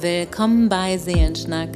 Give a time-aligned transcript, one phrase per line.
[0.00, 1.70] Willkommen bei Seelenschnack,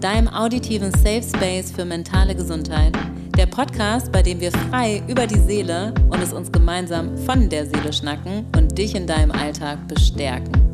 [0.00, 2.92] deinem auditiven Safe Space für mentale Gesundheit.
[3.36, 7.66] Der Podcast, bei dem wir frei über die Seele und es uns gemeinsam von der
[7.66, 10.67] Seele schnacken und dich in deinem Alltag bestärken.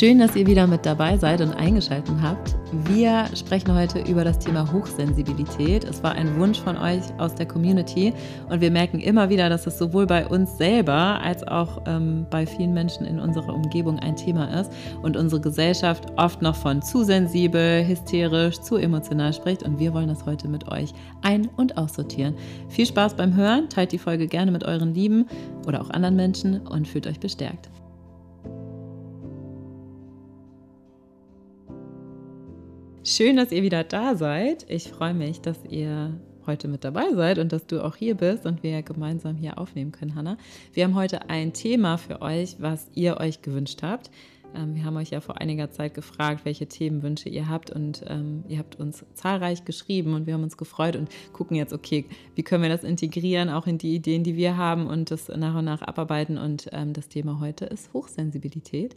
[0.00, 2.56] Schön, dass ihr wieder mit dabei seid und eingeschaltet habt.
[2.88, 5.84] Wir sprechen heute über das Thema Hochsensibilität.
[5.84, 8.14] Es war ein Wunsch von euch aus der Community
[8.48, 12.46] und wir merken immer wieder, dass es sowohl bei uns selber als auch ähm, bei
[12.46, 14.72] vielen Menschen in unserer Umgebung ein Thema ist
[15.02, 20.08] und unsere Gesellschaft oft noch von zu sensibel, hysterisch, zu emotional spricht und wir wollen
[20.08, 22.36] das heute mit euch ein- und aussortieren.
[22.70, 25.26] Viel Spaß beim Hören, teilt die Folge gerne mit euren Lieben
[25.66, 27.68] oder auch anderen Menschen und fühlt euch bestärkt.
[33.02, 34.66] Schön, dass ihr wieder da seid.
[34.68, 38.44] Ich freue mich, dass ihr heute mit dabei seid und dass du auch hier bist
[38.44, 40.36] und wir gemeinsam hier aufnehmen können, Hanna.
[40.74, 44.10] Wir haben heute ein Thema für euch, was ihr euch gewünscht habt.
[44.54, 48.44] Ähm, wir haben euch ja vor einiger Zeit gefragt, welche Themenwünsche ihr habt und ähm,
[48.48, 52.42] ihr habt uns zahlreich geschrieben und wir haben uns gefreut und gucken jetzt, okay, wie
[52.42, 55.64] können wir das integrieren, auch in die Ideen, die wir haben und das nach und
[55.64, 56.36] nach abarbeiten.
[56.36, 58.94] Und ähm, das Thema heute ist Hochsensibilität.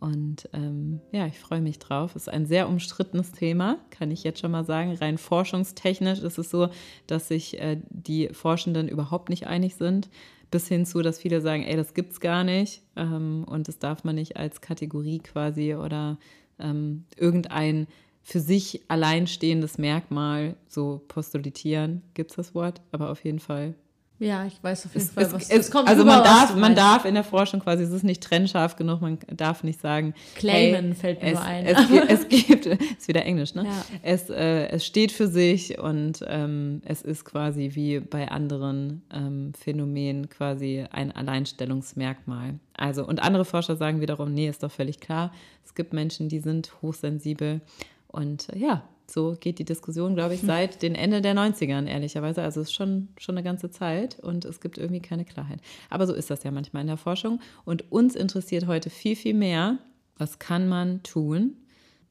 [0.00, 2.14] Und ähm, ja, ich freue mich drauf.
[2.14, 4.94] Ist ein sehr umstrittenes Thema, kann ich jetzt schon mal sagen.
[4.94, 6.68] Rein forschungstechnisch ist es so,
[7.06, 10.08] dass sich äh, die Forschenden überhaupt nicht einig sind,
[10.50, 14.04] bis hin zu, dass viele sagen, ey, das gibt's gar nicht ähm, und das darf
[14.04, 16.18] man nicht als Kategorie quasi oder
[16.58, 17.86] ähm, irgendein
[18.22, 22.02] für sich alleinstehendes Merkmal so postulitieren.
[22.14, 22.82] Gibt es das Wort?
[22.92, 23.74] Aber auf jeden Fall
[24.20, 25.88] ja, ich weiß auf jeden es, Fall, es, was es, kommt.
[25.88, 29.18] Also man darf, man darf in der Forschung quasi, es ist nicht trennscharf genug, man
[29.28, 30.12] darf nicht sagen.
[30.34, 31.66] Claimen hey, fällt mir es, ein.
[31.66, 31.78] Es,
[32.22, 33.64] es gibt, ist wieder Englisch, ne?
[33.64, 33.84] Ja.
[34.02, 39.52] Es, äh, es steht für sich und ähm, es ist quasi wie bei anderen ähm,
[39.54, 42.54] Phänomenen quasi ein Alleinstellungsmerkmal.
[42.76, 45.32] Also, und andere Forscher sagen wiederum, nee, ist doch völlig klar.
[45.64, 47.60] Es gibt Menschen, die sind hochsensibel
[48.08, 52.42] und äh, ja, so geht die Diskussion, glaube ich, seit den Ende der 90ern, ehrlicherweise.
[52.42, 55.60] Also es ist schon, schon eine ganze Zeit und es gibt irgendwie keine Klarheit.
[55.90, 57.40] Aber so ist das ja manchmal in der Forschung.
[57.64, 59.78] Und uns interessiert heute viel, viel mehr,
[60.16, 61.56] was kann man tun,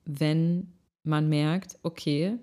[0.06, 2.38] wenn man merkt, okay,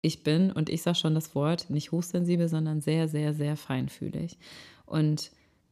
[0.00, 4.38] ich bin, und ich sage schon das Wort, nicht hochsensibel, sondern sehr, sehr, sehr feinfühlig.
[4.86, 5.30] Und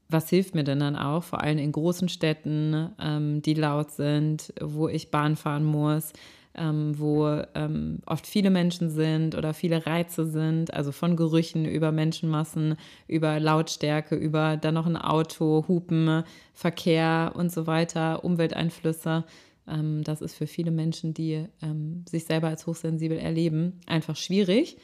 [0.09, 4.53] was hilft mir denn dann auch, vor allem in großen Städten, ähm, die laut sind,
[4.61, 6.13] wo ich Bahn fahren muss,
[6.57, 11.93] ähm, wo ähm, oft viele Menschen sind oder viele Reize sind, also von Gerüchen über
[11.93, 16.25] Menschenmassen, über Lautstärke, über dann noch ein Auto, Hupen,
[16.55, 19.25] Verkehr und so weiter, Umwelteinflüsse.
[19.69, 24.79] Ähm, das ist für viele Menschen, die ähm, sich selber als hochsensibel erleben, einfach schwierig.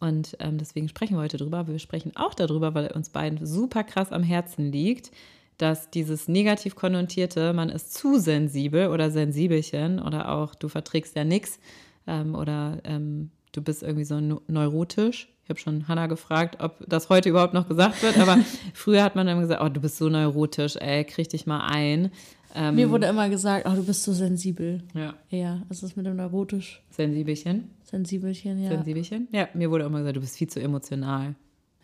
[0.00, 1.66] Und ähm, deswegen sprechen wir heute drüber.
[1.66, 5.10] Wir sprechen auch darüber, weil uns beiden super krass am Herzen liegt,
[5.58, 11.24] dass dieses negativ konnotierte, man ist zu sensibel oder sensibelchen oder auch du verträgst ja
[11.24, 11.58] nichts
[12.06, 15.28] ähm, oder ähm, du bist irgendwie so neurotisch.
[15.44, 18.38] Ich habe schon Hannah gefragt, ob das heute überhaupt noch gesagt wird, aber
[18.74, 22.10] früher hat man dann gesagt, oh, du bist so neurotisch, ey, krieg dich mal ein.
[22.54, 24.82] Ähm, Mir wurde immer gesagt, oh, du bist so sensibel.
[24.94, 25.14] Ja.
[25.28, 26.82] Ja, was ist mit dem neurotisch?
[26.90, 27.70] Sensibelchen.
[27.82, 28.70] Sensibelchen, ja.
[28.70, 29.28] Sensibelchen?
[29.32, 31.34] Ja, mir wurde immer gesagt, du bist viel zu emotional.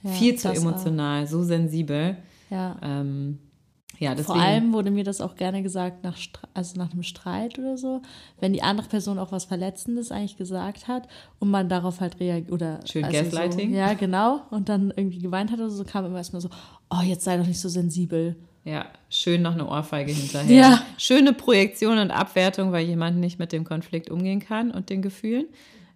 [0.02, 1.28] Ja, viel zu emotional, auch.
[1.28, 2.16] so sensibel.
[2.50, 2.78] Ja.
[2.82, 3.38] Ähm,
[3.98, 4.38] ja, deswegen.
[4.38, 6.16] Vor allem wurde mir das auch gerne gesagt, nach,
[6.54, 8.00] also nach einem Streit oder so,
[8.40, 11.06] wenn die andere Person auch was Verletzendes eigentlich gesagt hat
[11.38, 12.52] und man darauf halt reagiert.
[12.52, 13.72] Oder, Schön also Gaslighting.
[13.72, 14.42] So, ja, genau.
[14.50, 16.48] Und dann irgendwie geweint hat oder so, kam immer erstmal so,
[16.88, 18.36] oh, jetzt sei doch nicht so sensibel.
[18.64, 20.54] Ja, schön noch eine Ohrfeige hinterher.
[20.54, 20.82] Ja.
[20.98, 25.46] Schöne Projektion und Abwertung, weil jemand nicht mit dem Konflikt umgehen kann und den Gefühlen.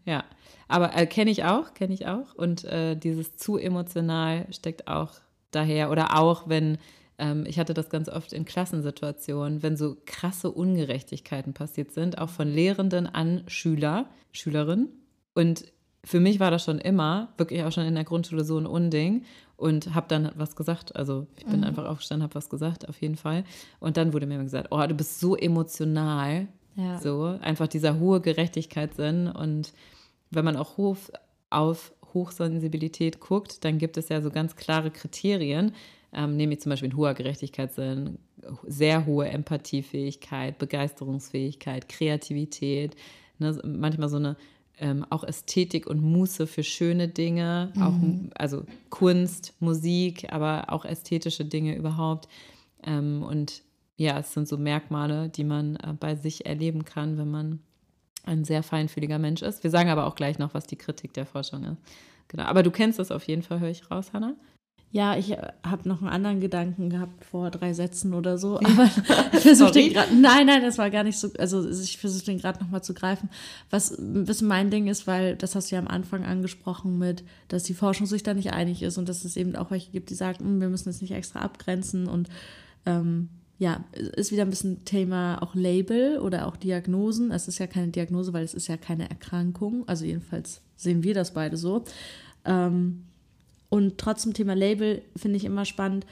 [0.07, 0.25] Ja,
[0.69, 2.35] aber äh, kenne ich auch, kenne ich auch.
[2.35, 5.13] Und äh, dieses zu emotional steckt auch
[5.51, 5.91] daher.
[5.91, 6.79] Oder auch, wenn
[7.47, 12.49] ich hatte das ganz oft in Klassensituationen, wenn so krasse Ungerechtigkeiten passiert sind, auch von
[12.49, 14.89] Lehrenden an Schüler, Schülerinnen.
[15.35, 15.73] Und
[16.05, 19.25] für mich war das schon immer, wirklich auch schon in der Grundschule so ein Unding
[19.57, 20.95] und habe dann was gesagt.
[20.97, 21.65] Also ich bin mhm.
[21.65, 23.45] einfach aufgestanden, habe was gesagt, auf jeden Fall.
[23.81, 26.49] Und dann wurde mir immer gesagt, oh, du bist so emotional.
[26.77, 27.01] Ja.
[27.01, 29.29] So, einfach dieser hohe Gerechtigkeitssinn.
[29.29, 29.73] Und
[30.31, 30.97] wenn man auch hoch
[31.51, 35.73] auf Hochsensibilität guckt, dann gibt es ja so ganz klare Kriterien,
[36.15, 38.19] ähm, nämlich zum Beispiel ein hoher Gerechtigkeitssinn,
[38.67, 42.97] sehr hohe Empathiefähigkeit, Begeisterungsfähigkeit, Kreativität,
[43.39, 44.37] ne, manchmal so eine
[44.79, 47.83] ähm, auch Ästhetik und Muße für schöne Dinge, mhm.
[47.83, 52.29] auch also Kunst, Musik, aber auch ästhetische Dinge überhaupt.
[52.83, 53.63] Ähm, und
[53.97, 57.61] ja, es sind so Merkmale, die man äh, bei sich erleben kann, wenn man
[58.25, 59.63] ein sehr feinfühliger Mensch ist.
[59.63, 61.79] Wir sagen aber auch gleich noch, was die Kritik der Forschung ist.
[62.29, 62.45] Genau.
[62.45, 64.35] Aber du kennst das auf jeden Fall, höre ich raus, Hannah?
[64.95, 68.59] Ja, ich äh, habe noch einen anderen Gedanken gehabt vor drei Sätzen oder so.
[68.61, 68.89] Aber
[69.33, 70.15] ich versuche den gerade.
[70.15, 71.31] Nein, nein, das war gar nicht so.
[71.37, 73.29] Also ich versuche den gerade nochmal zu greifen.
[73.71, 77.25] Was ein bisschen mein Ding ist, weil das hast du ja am Anfang angesprochen mit,
[77.49, 80.11] dass die Forschung sich da nicht einig ist und dass es eben auch welche gibt,
[80.11, 82.29] die sagen, hm, wir müssen es nicht extra abgrenzen und
[82.87, 87.33] ähm, ja, ist wieder ein bisschen Thema auch Label oder auch Diagnosen.
[87.33, 89.89] Es ist ja keine Diagnose, weil es ist ja keine Erkrankung.
[89.89, 91.83] Also jedenfalls sehen wir das beide so.
[92.45, 93.03] Ähm,
[93.75, 96.07] und trotzdem Thema Label finde ich immer spannend,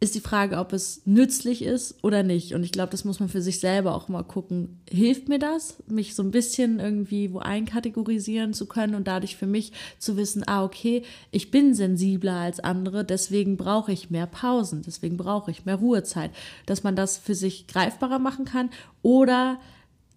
[0.00, 2.54] ist die Frage, ob es nützlich ist oder nicht.
[2.54, 4.80] Und ich glaube, das muss man für sich selber auch mal gucken.
[4.88, 9.46] Hilft mir das, mich so ein bisschen irgendwie wo einkategorisieren zu können und dadurch für
[9.46, 14.80] mich zu wissen, ah, okay, ich bin sensibler als andere, deswegen brauche ich mehr Pausen,
[14.80, 16.30] deswegen brauche ich mehr Ruhezeit.
[16.64, 18.70] Dass man das für sich greifbarer machen kann
[19.02, 19.60] oder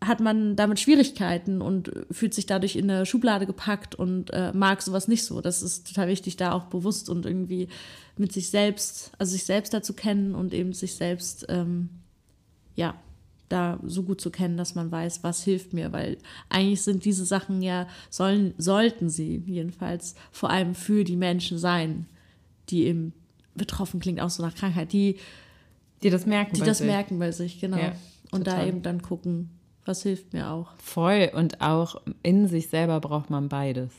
[0.03, 4.81] hat man damit Schwierigkeiten und fühlt sich dadurch in eine Schublade gepackt und äh, mag
[4.81, 5.41] sowas nicht so.
[5.41, 7.69] Das ist total wichtig, da auch bewusst und irgendwie
[8.17, 11.89] mit sich selbst, also sich selbst dazu kennen und eben sich selbst, ähm,
[12.75, 12.95] ja,
[13.49, 16.17] da so gut zu kennen, dass man weiß, was hilft mir, weil
[16.49, 22.07] eigentlich sind diese Sachen ja, sollen, sollten sie jedenfalls vor allem für die Menschen sein,
[22.69, 23.13] die eben
[23.53, 25.17] betroffen klingt, auch so nach Krankheit, die,
[26.01, 26.87] die das merken die das sich.
[26.87, 27.77] merken bei sich, genau.
[27.77, 27.95] Ja,
[28.31, 29.49] und da eben dann gucken,
[29.85, 30.71] was hilft mir auch.
[30.77, 31.31] Voll.
[31.33, 33.91] Und auch in sich selber braucht man beides.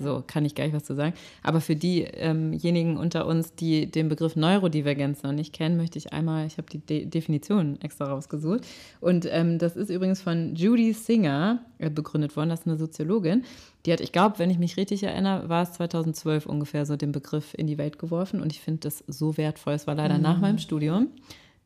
[0.00, 1.12] So, kann ich gleich was zu sagen.
[1.42, 6.12] Aber für diejenigen ähm unter uns, die den Begriff Neurodivergenz noch nicht kennen, möchte ich
[6.12, 8.66] einmal, ich habe die De Definition extra rausgesucht.
[9.00, 13.44] Und ähm, das ist übrigens von Judy Singer äh, begründet worden, das ist eine Soziologin.
[13.84, 17.12] Die hat, ich glaube, wenn ich mich richtig erinnere, war es 2012 ungefähr so den
[17.12, 18.40] Begriff in die Welt geworfen.
[18.40, 19.74] Und ich finde das so wertvoll.
[19.74, 20.22] Es war leider mhm.
[20.22, 21.08] nach meinem Studium.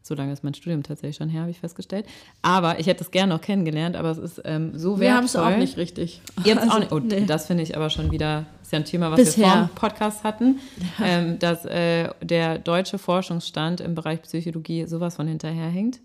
[0.07, 2.05] So lange ist mein Studium tatsächlich schon her, habe ich festgestellt.
[2.43, 5.01] Aber ich hätte es gerne noch kennengelernt, aber es ist ähm, so wertvoll.
[5.01, 6.21] Wir haben es auch nicht richtig.
[6.45, 6.93] Ihr also, auch nicht.
[6.93, 7.25] Oh, nee.
[7.25, 9.47] Das finde ich aber schon wieder, ist ja ein Thema, was Bisher.
[9.47, 10.61] wir vor dem Podcast hatten,
[10.99, 11.07] ja.
[11.07, 16.01] ähm, dass äh, der deutsche Forschungsstand im Bereich Psychologie sowas von hinterherhängt.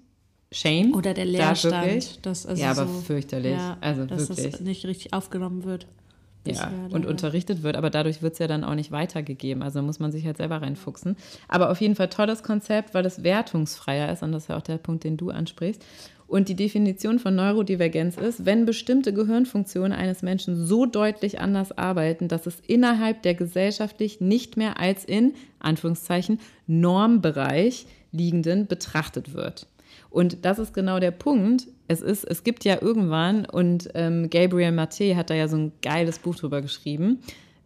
[0.53, 0.95] Shame.
[0.95, 2.15] Oder der Leerstand.
[2.25, 3.51] Da das also ja, aber so, fürchterlich.
[3.51, 4.51] Ja, also dass wirklich.
[4.51, 5.87] das nicht richtig aufgenommen wird
[6.47, 9.61] ja, und unterrichtet wird, aber dadurch wird es ja dann auch nicht weitergegeben.
[9.61, 11.15] Also muss man sich halt selber reinfuchsen.
[11.47, 14.61] Aber auf jeden Fall tolles Konzept, weil es wertungsfreier ist und das ist ja auch
[14.61, 15.83] der Punkt, den du ansprichst.
[16.29, 22.27] Und die Definition von Neurodivergenz ist, wenn bestimmte Gehirnfunktionen eines Menschen so deutlich anders arbeiten,
[22.27, 29.65] dass es innerhalb der gesellschaftlich nicht mehr als in Anführungszeichen Normbereich liegenden betrachtet wird.
[30.11, 31.67] Und das ist genau der Punkt.
[31.89, 35.71] Es, ist, es gibt ja irgendwann, und ähm, Gabriel Maté hat da ja so ein
[35.81, 37.19] geiles Buch drüber geschrieben.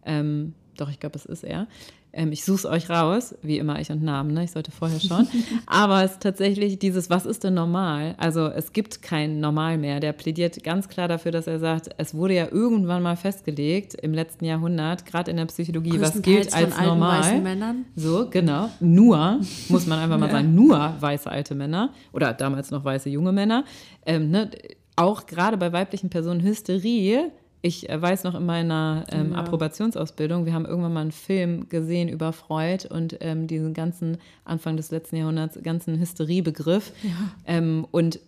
[0.05, 1.67] Ähm, doch, ich glaube, es ist er.
[2.15, 4.43] Ähm, ich suche es euch raus, wie immer ich und Namen, ne?
[4.43, 5.27] ich sollte vorher schauen.
[5.65, 8.13] Aber es ist tatsächlich dieses, was ist denn normal?
[8.17, 9.99] Also es gibt kein Normal mehr.
[9.99, 14.13] Der plädiert ganz klar dafür, dass er sagt, es wurde ja irgendwann mal festgelegt im
[14.13, 17.21] letzten Jahrhundert, gerade in der Psychologie, was gilt als von normal.
[17.21, 17.85] Weißen Männern.
[17.95, 18.69] So, genau.
[18.79, 19.39] Nur,
[19.69, 20.33] muss man einfach mal ja.
[20.33, 23.65] sagen, nur weiße alte Männer oder damals noch weiße junge Männer.
[24.05, 24.51] Ähm, ne?
[24.95, 27.31] Auch gerade bei weiblichen Personen Hysterie
[27.63, 29.37] ich äh, weiß noch in meiner ähm, ja.
[29.37, 34.75] Approbationsausbildung, wir haben irgendwann mal einen Film gesehen über Freud und ähm, diesen ganzen Anfang
[34.75, 36.91] des letzten Jahrhunderts, ganzen Hysteriebegriff.
[37.01, 37.09] Ja.
[37.47, 38.19] Ähm, und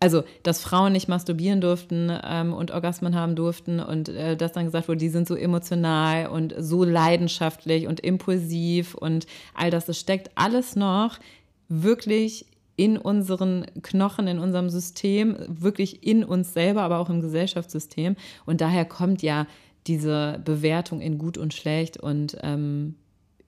[0.00, 4.64] also, dass Frauen nicht masturbieren durften ähm, und Orgasmen haben durften und äh, dass dann
[4.64, 10.00] gesagt wurde, die sind so emotional und so leidenschaftlich und impulsiv und all das, das
[10.00, 11.20] steckt alles noch
[11.68, 18.16] wirklich in unseren Knochen, in unserem System, wirklich in uns selber, aber auch im Gesellschaftssystem.
[18.46, 19.46] Und daher kommt ja
[19.86, 22.96] diese Bewertung in gut und schlecht und ähm,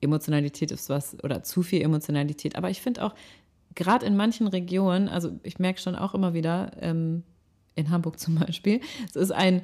[0.01, 2.57] Emotionalität ist was oder zu viel Emotionalität.
[2.57, 3.15] Aber ich finde auch,
[3.75, 7.23] gerade in manchen Regionen, also ich merke schon auch immer wieder, ähm,
[7.75, 9.63] in Hamburg zum Beispiel, es ist ein,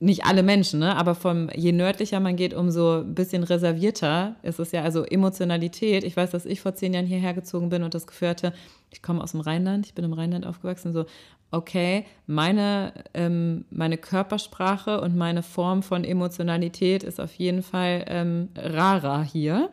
[0.00, 0.96] nicht alle Menschen, ne?
[0.96, 4.82] aber vom, je nördlicher man geht, umso ein bisschen reservierter ist es ja.
[4.82, 6.04] Also Emotionalität.
[6.04, 8.52] Ich weiß, dass ich vor zehn Jahren hierher gezogen bin und das Gefühl hatte,
[8.90, 11.06] ich komme aus dem Rheinland, ich bin im Rheinland aufgewachsen, so,
[11.50, 18.50] okay, meine, ähm, meine Körpersprache und meine Form von Emotionalität ist auf jeden Fall ähm,
[18.56, 19.70] rarer hier.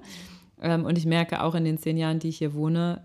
[0.59, 3.01] Ähm, und ich merke auch in den zehn Jahren, die ich hier wohne,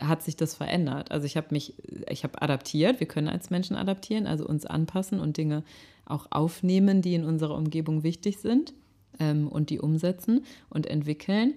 [0.00, 1.10] hat sich das verändert.
[1.10, 1.74] Also ich habe mich,
[2.08, 5.64] ich habe adaptiert, wir können als Menschen adaptieren, also uns anpassen und Dinge
[6.12, 8.74] auch aufnehmen, die in unserer Umgebung wichtig sind
[9.18, 11.54] ähm, und die umsetzen und entwickeln.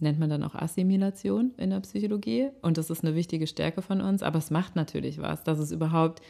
[0.00, 2.50] Nennt man dann auch Assimilation in der Psychologie.
[2.62, 4.22] Und das ist eine wichtige Stärke von uns.
[4.22, 6.22] Aber es macht natürlich was, dass es überhaupt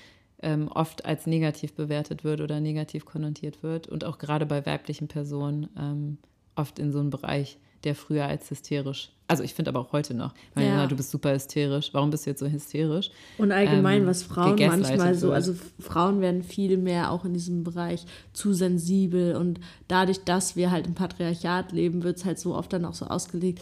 [0.42, 3.86] ähm, oft als negativ bewertet wird oder negativ konnotiert wird.
[3.86, 6.18] Und auch gerade bei weiblichen Personen ähm,
[6.54, 10.14] oft in so einen Bereich, der früher als hysterisch also ich finde aber auch heute
[10.14, 10.86] noch, weil ja.
[10.86, 11.90] du bist super hysterisch.
[11.92, 13.10] Warum bist du jetzt so hysterisch?
[13.36, 17.62] Und allgemein, ähm, was Frauen manchmal so, also Frauen werden viel mehr auch in diesem
[17.62, 22.54] Bereich zu sensibel und dadurch, dass wir halt im Patriarchat leben, wird es halt so
[22.54, 23.60] oft dann auch so ausgelegt,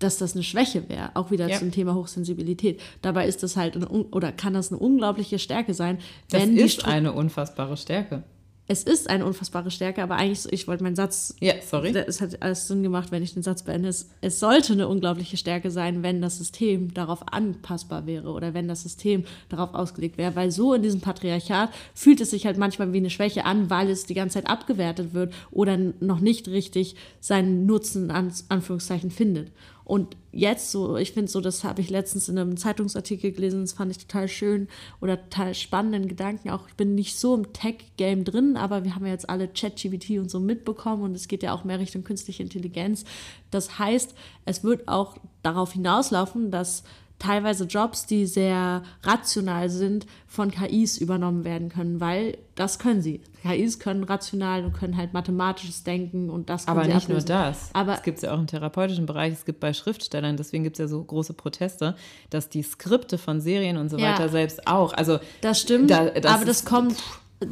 [0.00, 1.56] dass das eine Schwäche wäre, auch wieder ja.
[1.56, 2.80] zum Thema Hochsensibilität.
[3.00, 5.98] Dabei ist das halt eine, oder kann das eine unglaubliche Stärke sein.
[6.30, 8.24] Das ist eine unfassbare Stärke
[8.68, 11.36] es ist eine unfassbare Stärke, aber eigentlich, ich wollte meinen Satz.
[11.40, 11.90] Ja, sorry.
[11.96, 13.88] Es hat alles Sinn gemacht, wenn ich den Satz beende.
[13.88, 18.66] Es, es, sollte eine unglaubliche Stärke sein, wenn das System darauf anpassbar wäre oder wenn
[18.66, 20.34] das System darauf ausgelegt wäre.
[20.34, 23.88] Weil so in diesem Patriarchat fühlt es sich halt manchmal wie eine Schwäche an, weil
[23.88, 29.52] es die ganze Zeit abgewertet wird oder noch nicht richtig seinen Nutzen, an Anführungszeichen, findet.
[29.86, 33.74] Und jetzt so, ich finde so, das habe ich letztens in einem Zeitungsartikel gelesen, das
[33.74, 34.66] fand ich total schön
[35.00, 36.50] oder total spannenden Gedanken.
[36.50, 40.18] Auch ich bin nicht so im Tech-Game drin, aber wir haben ja jetzt alle ChatGPT
[40.18, 43.04] und so mitbekommen und es geht ja auch mehr Richtung künstliche Intelligenz.
[43.52, 44.12] Das heißt,
[44.44, 46.82] es wird auch darauf hinauslaufen, dass
[47.18, 53.22] teilweise Jobs, die sehr rational sind, von KIs übernommen werden können, weil das können sie.
[53.42, 57.12] KIs können rational und können halt mathematisches Denken und das können Aber nicht ablösen.
[57.12, 57.70] nur das.
[57.72, 60.76] Aber es gibt es ja auch im therapeutischen Bereich, es gibt bei Schriftstellern, deswegen gibt
[60.76, 61.96] es ja so große Proteste,
[62.30, 64.12] dass die Skripte von Serien und so ja.
[64.12, 66.96] weiter selbst auch, also das stimmt, da, das aber das kommt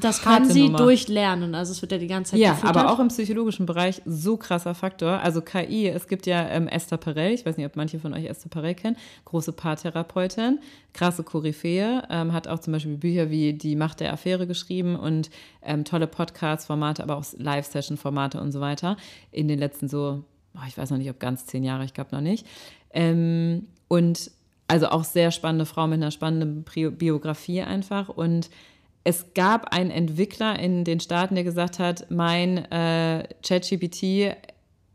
[0.00, 0.78] das kann sie Nummer.
[0.78, 1.54] durchlernen.
[1.54, 2.76] Also es wird ja die ganze Zeit Ja, gefüttert.
[2.76, 5.20] aber auch im psychologischen Bereich so krasser Faktor.
[5.20, 8.24] Also KI, es gibt ja ähm, Esther Perel, ich weiß nicht, ob manche von euch
[8.26, 10.58] Esther Perel kennen, große Paartherapeutin,
[10.92, 15.30] krasse Koryphäe, ähm, hat auch zum Beispiel Bücher wie Die Macht der Affäre geschrieben und
[15.62, 18.96] ähm, tolle Podcast-Formate, aber auch Live-Session-Formate und so weiter.
[19.32, 20.24] In den letzten so,
[20.54, 22.46] oh, ich weiß noch nicht, ob ganz zehn Jahre, ich glaube noch nicht.
[22.92, 24.30] Ähm, und
[24.66, 26.64] also auch sehr spannende Frau mit einer spannenden
[26.96, 28.48] Biografie einfach und
[29.04, 34.34] es gab einen Entwickler in den Staaten, der gesagt hat, mein äh, ChatGPT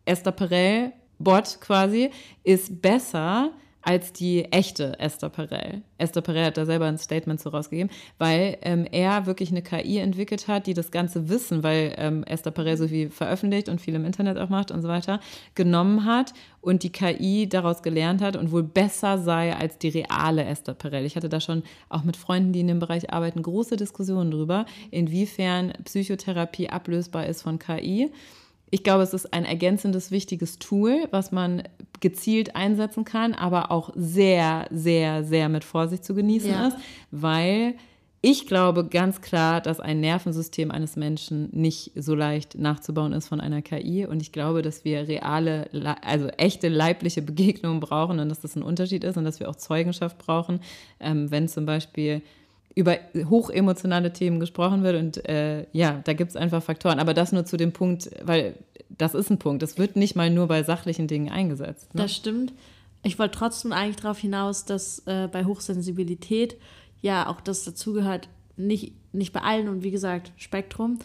[0.06, 2.10] Esther Perel Bot quasi
[2.44, 3.52] ist besser
[3.82, 5.82] als die echte Esther Perel.
[5.98, 10.00] Esther Perel hat da selber ein Statement so rausgegeben, weil ähm, er wirklich eine KI
[10.00, 13.96] entwickelt hat, die das ganze Wissen, weil ähm, Esther Perel so viel veröffentlicht und viel
[13.96, 15.20] im Internet auch macht und so weiter,
[15.56, 20.44] genommen hat und die KI daraus gelernt hat und wohl besser sei als die reale
[20.44, 21.06] Esther Perel.
[21.06, 24.66] Ich hatte da schon auch mit Freunden, die in dem Bereich arbeiten, große Diskussionen darüber,
[24.92, 28.12] inwiefern Psychotherapie ablösbar ist von KI.
[28.72, 31.64] Ich glaube, es ist ein ergänzendes, wichtiges Tool, was man
[32.00, 36.68] gezielt einsetzen kann, aber auch sehr, sehr, sehr mit Vorsicht zu genießen ja.
[36.68, 36.78] ist,
[37.12, 37.76] weil
[38.22, 43.40] ich glaube ganz klar, dass ein Nervensystem eines Menschen nicht so leicht nachzubauen ist von
[43.40, 44.06] einer KI.
[44.06, 45.70] Und ich glaube, dass wir reale,
[46.02, 49.56] also echte leibliche Begegnungen brauchen und dass das ein Unterschied ist und dass wir auch
[49.56, 50.60] Zeugenschaft brauchen,
[51.00, 52.22] ähm, wenn zum Beispiel
[52.80, 52.98] über
[53.30, 54.96] hochemotionale Themen gesprochen wird.
[54.96, 57.00] Und äh, ja, da gibt es einfach Faktoren.
[57.00, 58.56] Aber das nur zu dem Punkt, weil
[58.90, 59.62] das ist ein Punkt.
[59.62, 61.94] Das wird nicht mal nur bei sachlichen Dingen eingesetzt.
[61.94, 62.04] Ne?
[62.04, 62.54] Das stimmt.
[63.04, 66.56] Ich wollte trotzdem eigentlich darauf hinaus, dass äh, bei Hochsensibilität
[67.02, 71.00] ja auch das dazugehört, nicht, nicht bei allen und wie gesagt Spektrum,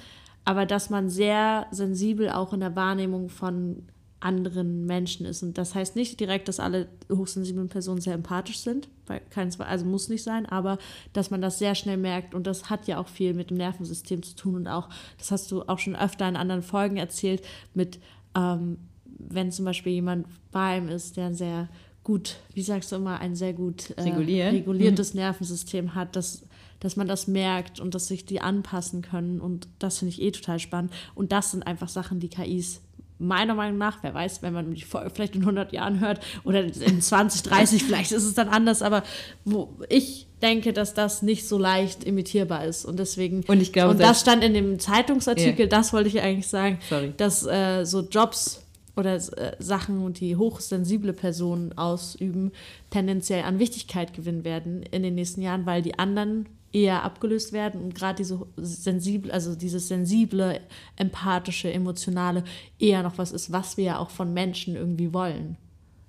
[0.44, 3.84] aber dass man sehr sensibel auch in der Wahrnehmung von
[4.24, 5.42] anderen Menschen ist.
[5.42, 9.84] Und das heißt nicht direkt, dass alle hochsensiblen Personen sehr empathisch sind, weil keins, also
[9.84, 10.78] muss nicht sein, aber
[11.12, 14.22] dass man das sehr schnell merkt und das hat ja auch viel mit dem Nervensystem
[14.22, 14.88] zu tun und auch,
[15.18, 17.42] das hast du auch schon öfter in anderen Folgen erzählt,
[17.74, 17.98] mit,
[18.34, 21.68] ähm, wenn zum Beispiel jemand bei ihm ist, der ein sehr
[22.02, 25.14] gut, wie sagst du immer, ein sehr gut äh, reguliertes.
[25.14, 26.44] Nervensystem hat, dass
[26.80, 29.40] dass man das merkt und dass sich die anpassen können.
[29.40, 30.92] Und das finde ich eh total spannend.
[31.14, 32.82] Und das sind einfach Sachen, die KIs
[33.18, 36.64] meiner Meinung nach, wer weiß, wenn man die Folge vielleicht in 100 Jahren hört oder
[36.64, 39.02] in 20, 30, vielleicht ist es dann anders, aber
[39.44, 43.92] wo ich denke, dass das nicht so leicht imitierbar ist und deswegen und ich glaube
[43.92, 45.68] und das stand in dem Zeitungsartikel, yeah.
[45.68, 47.14] das wollte ich eigentlich sagen, Sorry.
[47.16, 48.62] dass äh, so Jobs
[48.96, 52.52] oder äh, Sachen, die hochsensible Personen ausüben,
[52.90, 57.80] tendenziell an Wichtigkeit gewinnen werden in den nächsten Jahren, weil die anderen eher abgelöst werden
[57.80, 60.60] und gerade diese sensible, also dieses sensible,
[60.96, 62.42] empathische, emotionale
[62.80, 65.56] eher noch was ist, was wir ja auch von Menschen irgendwie wollen.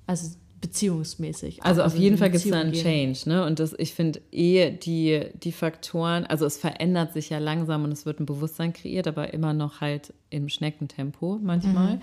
[0.07, 1.63] Also beziehungsmäßig.
[1.63, 3.45] Also auf also jeden Fall gibt es da einen Change, ne?
[3.45, 7.91] Und das, ich finde eh die, die Faktoren, also es verändert sich ja langsam und
[7.91, 11.97] es wird ein Bewusstsein kreiert, aber immer noch halt im Schneckentempo manchmal.
[11.97, 12.01] Mhm.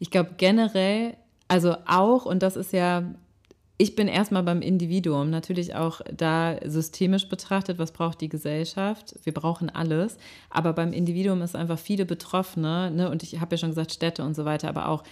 [0.00, 1.14] Ich glaube generell,
[1.46, 3.14] also auch, und das ist ja
[3.80, 9.14] ich bin erstmal beim Individuum, natürlich auch da systemisch betrachtet, was braucht die Gesellschaft?
[9.24, 10.18] Wir brauchen alles,
[10.50, 13.08] aber beim Individuum ist einfach viele Betroffene, ne?
[13.10, 15.02] und ich habe ja schon gesagt, Städte und so weiter, aber auch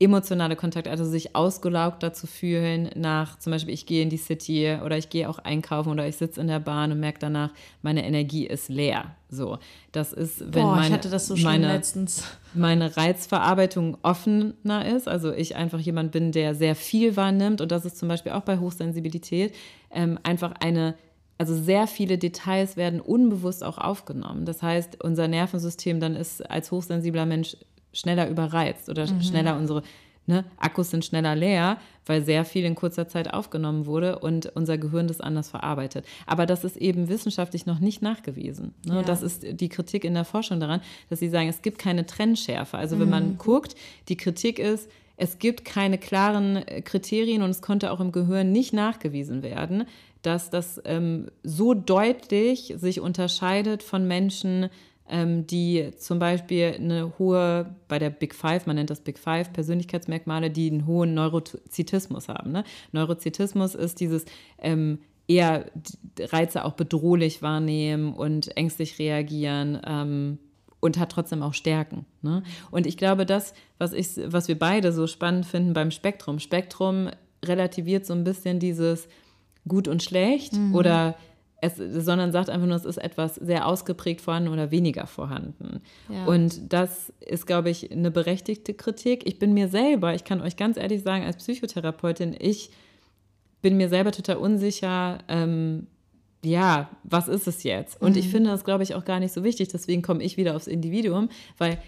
[0.00, 4.76] emotionale Kontakte, also sich ausgelaugt dazu fühlen nach, zum Beispiel ich gehe in die City
[4.84, 8.04] oder ich gehe auch einkaufen oder ich sitze in der Bahn und merke danach, meine
[8.04, 9.14] Energie ist leer.
[9.28, 9.58] So,
[9.92, 12.24] das ist, wenn Boah, meine, ich hatte das so meine, letztens.
[12.54, 17.84] meine Reizverarbeitung offener ist, also ich einfach jemand bin, der sehr viel wahrnimmt und das
[17.84, 19.54] ist zum Beispiel auch bei Hochsensibilität
[19.92, 20.94] ähm, einfach eine
[21.36, 24.44] also sehr viele Details werden unbewusst auch aufgenommen.
[24.44, 27.56] Das heißt, unser Nervensystem dann ist als hochsensibler Mensch
[27.94, 29.22] schneller überreizt oder mhm.
[29.22, 29.82] schneller unsere
[30.26, 34.78] ne, Akkus sind schneller leer, weil sehr viel in kurzer Zeit aufgenommen wurde und unser
[34.78, 36.04] Gehirn das anders verarbeitet.
[36.26, 38.74] Aber das ist eben wissenschaftlich noch nicht nachgewiesen.
[38.84, 38.96] Ne?
[38.96, 39.02] Ja.
[39.02, 42.76] Das ist die Kritik in der Forschung daran, dass sie sagen, es gibt keine Trennschärfe.
[42.76, 43.10] Also wenn mhm.
[43.10, 43.74] man guckt,
[44.08, 48.50] die Kritik ist, es gibt keine klaren äh, Kriterien und es konnte auch im Gehirn
[48.50, 49.84] nicht nachgewiesen werden,
[50.22, 54.70] dass das ähm, so deutlich sich unterscheidet von Menschen,
[55.06, 60.50] die zum Beispiel eine hohe, bei der Big Five, man nennt das Big Five, Persönlichkeitsmerkmale,
[60.50, 62.52] die einen hohen Neurozitismus haben.
[62.52, 62.64] Ne?
[62.92, 64.24] Neurozitismus ist dieses
[64.58, 65.70] ähm, eher
[66.18, 70.38] Reize auch bedrohlich wahrnehmen und ängstlich reagieren ähm,
[70.80, 72.06] und hat trotzdem auch Stärken.
[72.22, 72.42] Ne?
[72.70, 77.10] Und ich glaube, das, was, ich, was wir beide so spannend finden beim Spektrum, Spektrum
[77.44, 79.08] relativiert so ein bisschen dieses
[79.68, 80.74] gut und schlecht mhm.
[80.74, 81.16] oder
[81.64, 85.80] es, sondern sagt einfach nur, es ist etwas sehr ausgeprägt vorhanden oder weniger vorhanden.
[86.08, 86.26] Ja.
[86.26, 89.26] Und das ist, glaube ich, eine berechtigte Kritik.
[89.26, 92.70] Ich bin mir selber, ich kann euch ganz ehrlich sagen, als Psychotherapeutin, ich
[93.62, 95.86] bin mir selber total unsicher, ähm,
[96.44, 98.00] ja, was ist es jetzt?
[98.02, 98.18] Und mhm.
[98.18, 99.68] ich finde das, glaube ich, auch gar nicht so wichtig.
[99.68, 101.78] Deswegen komme ich wieder aufs Individuum, weil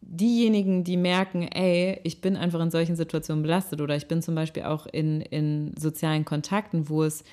[0.00, 4.34] diejenigen, die merken, ey, ich bin einfach in solchen Situationen belastet oder ich bin zum
[4.34, 7.24] Beispiel auch in, in sozialen Kontakten, wo es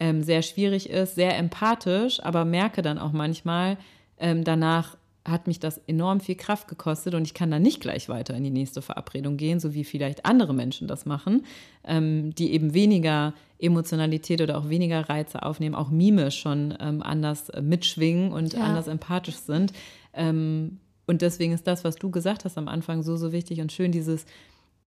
[0.00, 3.76] ähm, sehr schwierig ist, sehr empathisch, aber merke dann auch manchmal,
[4.18, 8.08] ähm, danach hat mich das enorm viel Kraft gekostet und ich kann dann nicht gleich
[8.08, 11.44] weiter in die nächste Verabredung gehen, so wie vielleicht andere Menschen das machen,
[11.84, 17.50] ähm, die eben weniger Emotionalität oder auch weniger Reize aufnehmen, auch Mime schon ähm, anders
[17.50, 18.60] äh, mitschwingen und ja.
[18.60, 19.72] anders empathisch sind.
[20.14, 23.72] Ähm, und deswegen ist das, was du gesagt hast am Anfang, so, so wichtig und
[23.72, 24.24] schön, dieses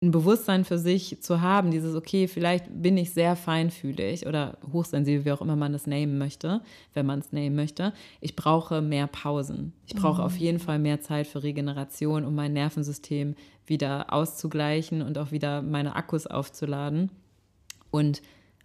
[0.03, 5.25] ein Bewusstsein für sich zu haben, dieses, okay, vielleicht bin ich sehr feinfühlig oder hochsensibel,
[5.25, 6.61] wie auch immer man das nehmen möchte,
[6.93, 7.93] wenn man es nehmen möchte.
[8.21, 9.73] Ich brauche mehr Pausen.
[9.87, 10.27] Ich brauche mhm.
[10.27, 15.63] auf jeden Fall mehr Zeit für Regeneration, um mein Nervensystem wieder auszugleichen und auch wieder
[15.63, 17.11] meine Akkus aufzuladen.
[17.93, 18.23] Und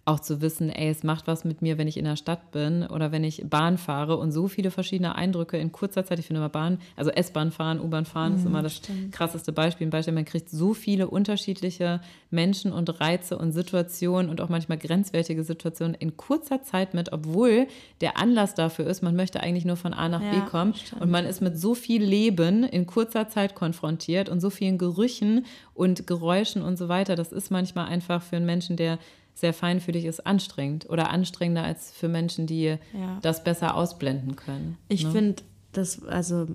[0.08, 2.84] auch zu wissen, ey, es macht was mit mir, wenn ich in der Stadt bin
[2.84, 6.18] oder wenn ich Bahn fahre und so viele verschiedene Eindrücke in kurzer Zeit.
[6.18, 9.12] Ich finde immer Bahn, also S-Bahn fahren, U-Bahn fahren mhm, ist immer das stimmt.
[9.12, 9.86] krasseste Beispiel.
[9.86, 14.78] Ein Beispiel, man kriegt so viele unterschiedliche Menschen und Reize und Situationen und auch manchmal
[14.78, 17.66] grenzwertige Situationen in kurzer Zeit mit, obwohl
[18.00, 21.02] der Anlass dafür ist, man möchte eigentlich nur von A nach ja, B kommen stimmt.
[21.02, 25.44] und man ist mit so viel Leben in kurzer Zeit konfrontiert und so vielen Gerüchen
[25.74, 27.14] und Geräuschen und so weiter.
[27.14, 28.98] Das ist manchmal einfach für einen Menschen, der
[29.40, 33.18] sehr feinfühlig ist, anstrengend oder anstrengender als für Menschen, die ja.
[33.22, 34.76] das besser ausblenden können.
[34.88, 35.10] Ich ne?
[35.10, 36.46] finde, das, also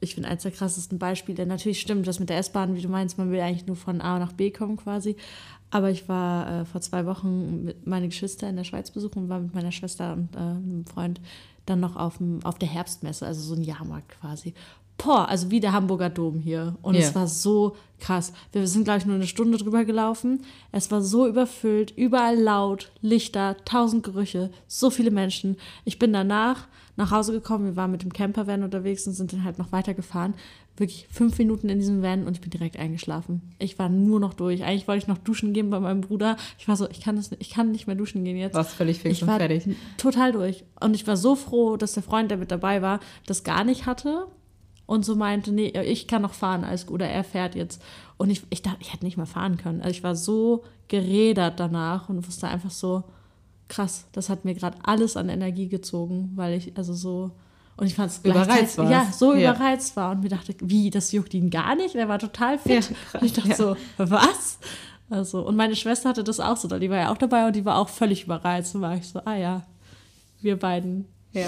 [0.00, 3.18] ich finde eins der krassesten Beispiele, natürlich stimmt das mit der S-Bahn, wie du meinst,
[3.18, 5.16] man will eigentlich nur von A nach B kommen quasi.
[5.72, 9.28] Aber ich war äh, vor zwei Wochen mit meinen Geschwistern in der Schweiz besuchen und
[9.28, 11.20] war mit meiner Schwester und äh, einem Freund
[11.66, 14.54] dann noch auf, dem, auf der Herbstmesse, also so ein Jahrmarkt quasi
[15.02, 16.76] boah, also wie der Hamburger Dom hier.
[16.82, 17.04] Und yeah.
[17.04, 18.32] es war so krass.
[18.52, 20.42] Wir sind, glaube ich, nur eine Stunde drüber gelaufen.
[20.72, 25.56] Es war so überfüllt, überall laut, Lichter, tausend Gerüche, so viele Menschen.
[25.84, 27.64] Ich bin danach nach Hause gekommen.
[27.66, 30.34] Wir waren mit dem Campervan unterwegs und sind dann halt noch weitergefahren.
[30.76, 33.42] Wirklich fünf Minuten in diesem Van und ich bin direkt eingeschlafen.
[33.58, 34.64] Ich war nur noch durch.
[34.64, 36.36] Eigentlich wollte ich noch duschen gehen bei meinem Bruder.
[36.58, 38.54] Ich war so, ich kann, das, ich kann nicht mehr duschen gehen jetzt.
[38.54, 39.64] Warst völlig fix ich und war fertig.
[39.98, 40.64] Total durch.
[40.80, 43.84] Und ich war so froh, dass der Freund, der mit dabei war, das gar nicht
[43.84, 44.26] hatte
[44.90, 47.80] und so meinte, nee, ich kann noch fahren, alles gut, oder er fährt jetzt.
[48.16, 49.82] Und ich, ich dachte, ich hätte nicht mehr fahren können.
[49.82, 53.04] Also ich war so gerädert danach und wusste einfach so,
[53.68, 57.30] krass, das hat mir gerade alles an Energie gezogen, weil ich also so
[57.76, 58.90] und ich fand es überreizt war.
[58.90, 59.52] Ja, so ja.
[59.52, 61.94] überreizt war und mir dachte, wie, das juckt ihn gar nicht?
[61.94, 62.90] Er war total fit.
[62.90, 63.54] Ja, und ich dachte ja.
[63.54, 64.58] so, was?
[65.08, 67.64] Also, und meine Schwester hatte das auch so, die war ja auch dabei und die
[67.64, 68.74] war auch völlig überreizt.
[68.74, 69.62] Und war ich so, ah ja,
[70.40, 71.06] wir beiden.
[71.30, 71.46] Ja.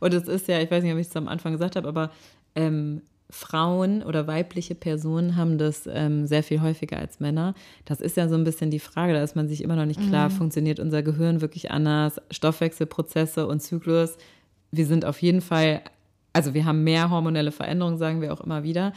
[0.00, 2.10] Und es ist ja, ich weiß nicht, ob ich es am Anfang gesagt habe, aber
[2.54, 7.54] ähm, Frauen oder weibliche Personen haben das ähm, sehr viel häufiger als Männer.
[7.86, 10.00] Das ist ja so ein bisschen die Frage, da ist man sich immer noch nicht
[10.08, 10.34] klar, mhm.
[10.34, 14.18] funktioniert unser Gehirn wirklich anders, Stoffwechselprozesse und Zyklus.
[14.70, 15.80] Wir sind auf jeden Fall,
[16.34, 18.92] also wir haben mehr hormonelle Veränderungen, sagen wir auch immer wieder.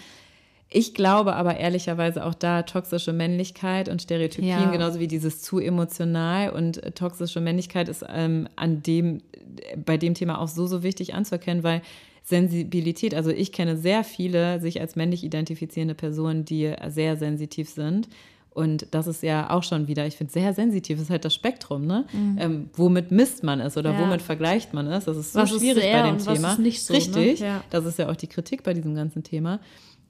[0.69, 4.69] Ich glaube aber ehrlicherweise auch da toxische Männlichkeit und Stereotypien, ja.
[4.69, 9.21] genauso wie dieses zu emotional und äh, toxische Männlichkeit ist ähm, an dem,
[9.85, 11.81] bei dem Thema auch so, so wichtig anzuerkennen, weil
[12.25, 13.13] Sensibilität.
[13.13, 18.09] Also ich kenne sehr viele sich als männlich identifizierende Personen, die sehr sensitiv sind.
[18.49, 21.85] Und das ist ja auch schon wieder, ich finde, sehr sensitiv ist halt das Spektrum,
[21.85, 22.05] ne?
[22.13, 22.37] Mhm.
[22.39, 23.99] Ähm, womit misst man es oder ja.
[23.99, 25.05] womit vergleicht man es?
[25.05, 26.55] Das ist so was schwierig ist bei dem Thema.
[26.55, 26.67] So, ne?
[26.67, 27.41] Richtig.
[27.41, 27.47] Ne?
[27.47, 27.63] Ja.
[27.69, 29.59] Das ist ja auch die Kritik bei diesem ganzen Thema.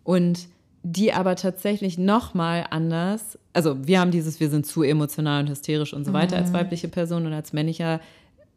[0.04, 0.48] Und
[0.84, 5.96] die aber tatsächlich nochmal anders, also wir haben dieses, wir sind zu emotional und hysterisch
[5.96, 6.44] und so weiter mhm.
[6.44, 8.00] als weibliche Person und als männlicher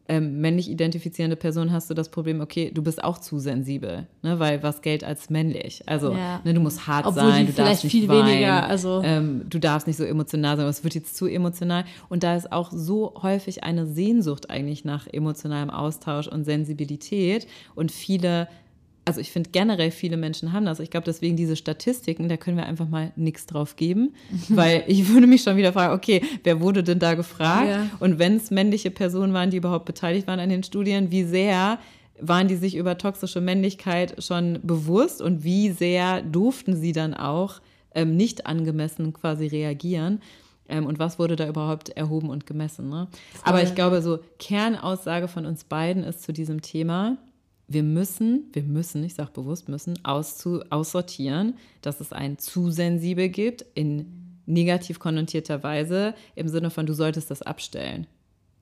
[0.09, 4.38] ähm, männlich identifizierende Person hast du das Problem, okay, du bist auch zu sensibel, ne,
[4.38, 5.83] weil was gilt als männlich?
[5.87, 6.40] Also, ja.
[6.44, 9.59] ne, du musst hart Obwohl sein, du darfst nicht viel weinen, weniger, also ähm, du
[9.59, 11.85] darfst nicht so emotional sein, es wird jetzt zu emotional.
[12.09, 17.92] Und da ist auch so häufig eine Sehnsucht eigentlich nach emotionalem Austausch und Sensibilität und
[17.92, 18.49] viele
[19.09, 20.81] also ich finde generell viele Menschen haben das.
[20.81, 24.14] Ich glaube, deswegen diese Statistiken, da können wir einfach mal nichts drauf geben,
[24.51, 27.68] weil ich würde mich schon wieder fragen, okay, wer wurde denn da gefragt?
[27.68, 27.90] Ja.
[28.01, 31.79] Und wenn es männliche Personen waren, die überhaupt beteiligt waren an den Studien, wie sehr
[32.21, 37.61] waren die sich über toxische Männlichkeit schon bewusst und wie sehr durften sie dann auch
[37.94, 40.21] ähm, nicht angemessen quasi reagieren?
[40.68, 42.90] Ähm, und was wurde da überhaupt erhoben und gemessen?
[42.90, 43.09] Ne?
[43.42, 47.16] Aber ich glaube, so Kernaussage von uns beiden ist zu diesem Thema,
[47.68, 53.28] wir müssen, wir müssen, ich sage bewusst müssen, auszu, aussortieren, dass es ein zu sensibel
[53.28, 58.07] gibt in negativ konnotierter Weise im Sinne von, du solltest das abstellen.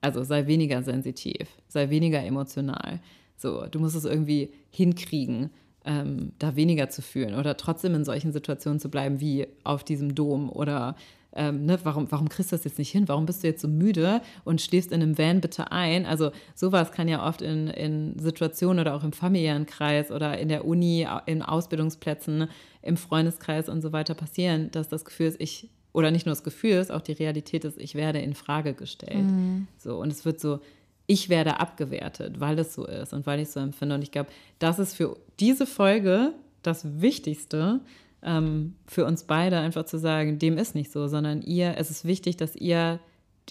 [0.01, 2.99] Also sei weniger sensitiv, sei weniger emotional.
[3.37, 5.51] So, du musst es irgendwie hinkriegen,
[5.85, 10.15] ähm, da weniger zu fühlen oder trotzdem in solchen Situationen zu bleiben wie auf diesem
[10.15, 10.95] Dom oder
[11.37, 13.07] ähm, ne, warum, warum kriegst du das jetzt nicht hin?
[13.07, 16.05] Warum bist du jetzt so müde und schläfst in einem Van bitte ein?
[16.05, 20.49] Also sowas kann ja oft in, in Situationen oder auch im familiären Kreis oder in
[20.49, 22.49] der Uni, in Ausbildungsplätzen,
[22.81, 26.43] im Freundeskreis und so weiter passieren, dass das Gefühl ist, ich oder nicht nur das
[26.43, 29.25] Gefühl ist, auch die Realität ist, ich werde in Frage gestellt.
[29.25, 29.67] Mhm.
[29.77, 30.59] So und es wird so
[31.07, 33.95] ich werde abgewertet, weil es so ist und weil ich so empfinde.
[33.95, 37.79] Und ich glaube, das ist für diese Folge das Wichtigste,
[38.27, 42.03] ähm, für uns beide einfach zu sagen, dem ist nicht so, sondern ihr, es ist
[42.03, 42.99] wichtig, dass ihr,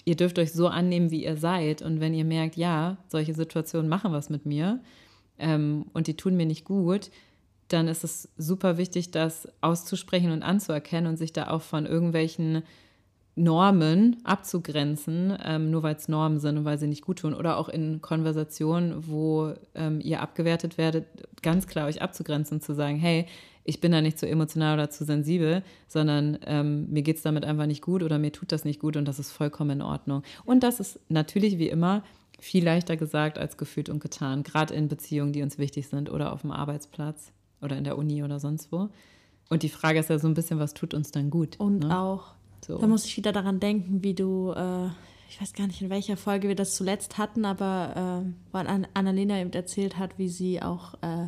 [0.05, 1.81] ihr dürft euch so annehmen, wie ihr seid.
[1.81, 4.79] Und wenn ihr merkt, ja, solche Situationen machen was mit mir
[5.39, 7.09] ähm, und die tun mir nicht gut,
[7.69, 12.61] dann ist es super wichtig, das auszusprechen und anzuerkennen und sich da auch von irgendwelchen
[13.35, 17.33] Normen abzugrenzen, ähm, nur weil es Normen sind und weil sie nicht gut tun.
[17.33, 21.05] Oder auch in Konversationen, wo ähm, ihr abgewertet werdet,
[21.41, 23.27] ganz klar euch abzugrenzen und zu sagen, hey,
[23.67, 27.43] ich bin da nicht zu emotional oder zu sensibel, sondern ähm, mir geht es damit
[27.43, 30.23] einfach nicht gut oder mir tut das nicht gut und das ist vollkommen in Ordnung.
[30.45, 32.01] Und das ist natürlich wie immer
[32.39, 36.31] viel leichter gesagt als gefühlt und getan, gerade in Beziehungen, die uns wichtig sind oder
[36.31, 38.87] auf dem Arbeitsplatz oder in der Uni oder sonst wo.
[39.49, 41.59] Und die Frage ist ja so ein bisschen, was tut uns dann gut?
[41.59, 41.99] Und ne?
[41.99, 42.77] auch, so.
[42.77, 44.87] da muss ich wieder daran denken, wie du, äh,
[45.29, 49.41] ich weiß gar nicht, in welcher Folge wir das zuletzt hatten, aber äh, weil Annalena
[49.41, 51.27] eben erzählt hat, wie sie auch äh,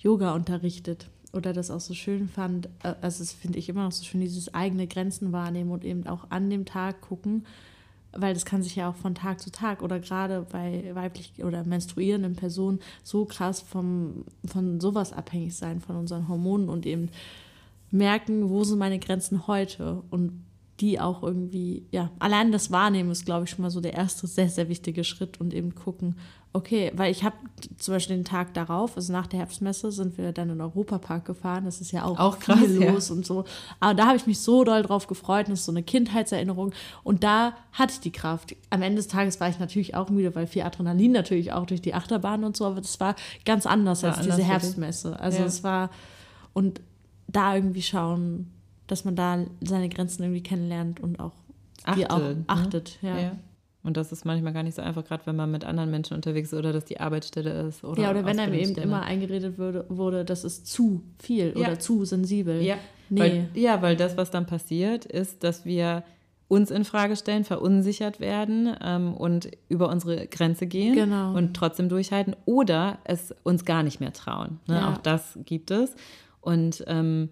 [0.00, 3.92] Yoga unterrichtet oder das auch so schön fand, äh, also das finde ich immer noch
[3.92, 7.46] so schön, dieses eigene Grenzen wahrnehmen und eben auch an dem Tag gucken,
[8.12, 11.64] weil das kann sich ja auch von Tag zu Tag oder gerade bei weiblich oder
[11.64, 17.10] menstruierenden Personen so krass vom, von sowas abhängig sein, von unseren Hormonen und eben
[17.90, 20.02] merken, wo sind meine Grenzen heute?
[20.10, 20.44] Und
[20.80, 24.26] die auch irgendwie, ja, allein das Wahrnehmen ist, glaube ich, schon mal so der erste
[24.26, 26.16] sehr, sehr wichtige Schritt und eben gucken,
[26.52, 27.36] okay, weil ich habe
[27.76, 31.24] zum Beispiel den Tag darauf, also nach der Herbstmesse, sind wir dann in den Europapark
[31.24, 31.64] gefahren.
[31.64, 33.14] Das ist ja auch, auch krass, viel los ja.
[33.14, 33.44] und so.
[33.80, 35.48] Aber da habe ich mich so doll drauf gefreut.
[35.48, 36.72] das ist so eine Kindheitserinnerung.
[37.04, 38.56] Und da hatte ich die Kraft.
[38.70, 41.82] Am Ende des Tages war ich natürlich auch müde, weil viel Adrenalin natürlich auch durch
[41.82, 42.64] die Achterbahn und so.
[42.66, 45.20] Aber das war ganz anders ja, als anders diese Herbstmesse.
[45.20, 45.44] Also ja.
[45.44, 45.90] es war,
[46.54, 46.80] und
[47.28, 48.50] da irgendwie schauen,
[48.86, 51.32] dass man da seine Grenzen irgendwie kennenlernt und auch
[51.94, 52.44] die auch ne?
[52.46, 52.98] achtet.
[53.02, 53.18] Ja.
[53.18, 53.32] ja.
[53.88, 56.52] Und das ist manchmal gar nicht so einfach, gerade wenn man mit anderen Menschen unterwegs
[56.52, 57.84] ist oder dass die Arbeitsstelle ist.
[57.84, 61.68] Oder ja, oder wenn einem eben immer eingeredet würde, wurde, das ist zu viel ja.
[61.68, 62.60] oder zu sensibel.
[62.60, 62.76] Ja.
[63.08, 63.20] Nee.
[63.20, 66.04] Weil, ja, weil das, was dann passiert, ist, dass wir
[66.48, 71.34] uns in Frage stellen, verunsichert werden ähm, und über unsere Grenze gehen genau.
[71.34, 74.60] und trotzdem durchhalten oder es uns gar nicht mehr trauen.
[74.66, 74.74] Ne?
[74.74, 74.92] Ja.
[74.92, 75.96] Auch das gibt es.
[76.42, 77.30] Und ähm,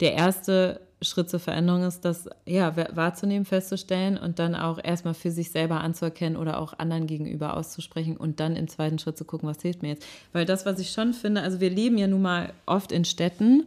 [0.00, 5.30] der erste Schritt zur Veränderung ist, das ja, wahrzunehmen, festzustellen und dann auch erstmal für
[5.30, 9.48] sich selber anzuerkennen oder auch anderen gegenüber auszusprechen und dann im zweiten Schritt zu gucken,
[9.48, 10.06] was hilft mir jetzt.
[10.32, 13.64] Weil das, was ich schon finde, also wir leben ja nun mal oft in Städten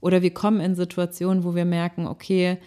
[0.00, 2.58] oder wir kommen in Situationen, wo wir merken, okay,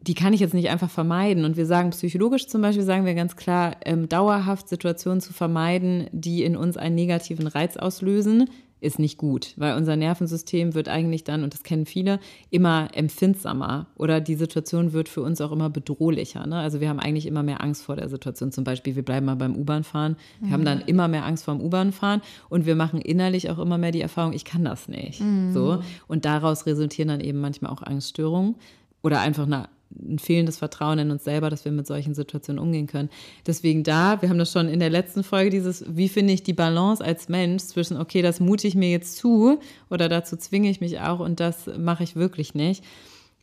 [0.00, 1.44] die kann ich jetzt nicht einfach vermeiden.
[1.44, 6.08] Und wir sagen psychologisch zum Beispiel, sagen wir ganz klar, ähm, dauerhaft Situationen zu vermeiden,
[6.12, 8.48] die in uns einen negativen Reiz auslösen,
[8.80, 13.86] ist nicht gut, weil unser Nervensystem wird eigentlich dann, und das kennen viele, immer empfindsamer
[13.96, 16.46] oder die Situation wird für uns auch immer bedrohlicher.
[16.46, 16.56] Ne?
[16.56, 18.52] Also wir haben eigentlich immer mehr Angst vor der Situation.
[18.52, 20.52] Zum Beispiel, wir bleiben mal beim U-Bahn fahren, wir mhm.
[20.52, 23.78] haben dann immer mehr Angst vor dem U-Bahn fahren und wir machen innerlich auch immer
[23.78, 25.20] mehr die Erfahrung, ich kann das nicht.
[25.20, 25.52] Mhm.
[25.52, 25.82] So.
[26.06, 28.56] Und daraus resultieren dann eben manchmal auch Angststörungen
[29.02, 32.86] oder einfach eine ein fehlendes Vertrauen in uns selber, dass wir mit solchen Situationen umgehen
[32.86, 33.08] können.
[33.46, 36.52] Deswegen da, wir haben das schon in der letzten Folge, dieses, wie finde ich die
[36.52, 39.58] Balance als Mensch zwischen, okay, das mute ich mir jetzt zu
[39.90, 42.84] oder dazu zwinge ich mich auch und das mache ich wirklich nicht.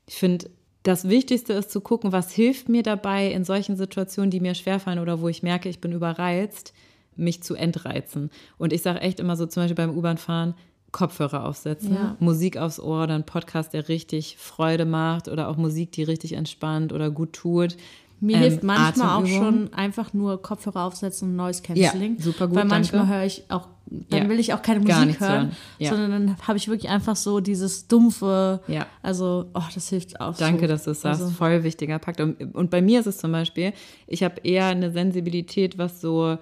[0.08, 0.49] Ich finde,
[0.84, 4.99] das Wichtigste ist zu gucken, was hilft mir dabei in solchen Situationen, die mir schwerfallen
[4.99, 6.73] oder wo ich merke, ich bin überreizt,
[7.15, 8.29] mich zu entreizen.
[8.58, 10.56] Und ich sage echt immer so, zum Beispiel beim U-Bahn-Fahren,
[10.93, 12.15] Kopfhörer aufsetzen, ja.
[12.19, 16.34] Musik aufs Ohr oder ein Podcast, der richtig Freude macht oder auch Musik, die richtig
[16.34, 17.75] entspannt oder gut tut.
[18.21, 22.15] Mir ähm, hilft manchmal auch schon einfach nur Kopfhörer aufsetzen und Noise Cancelling.
[22.17, 22.56] Ja, super gut.
[22.56, 24.29] Weil manchmal höre ich auch, dann ja.
[24.29, 25.51] will ich auch keine Musik hören, hören.
[25.77, 25.89] Ja.
[25.89, 28.62] sondern dann habe ich wirklich einfach so dieses dumpfe.
[28.67, 28.86] Ja.
[29.01, 30.38] Also, oh, das hilft auch.
[30.38, 30.67] Danke, so.
[30.67, 31.21] dass du es sagst.
[31.21, 31.34] Also.
[31.34, 32.21] Voll wichtiger Pakt.
[32.21, 33.73] Und, und bei mir ist es zum Beispiel,
[34.08, 36.38] ich habe eher eine Sensibilität, was so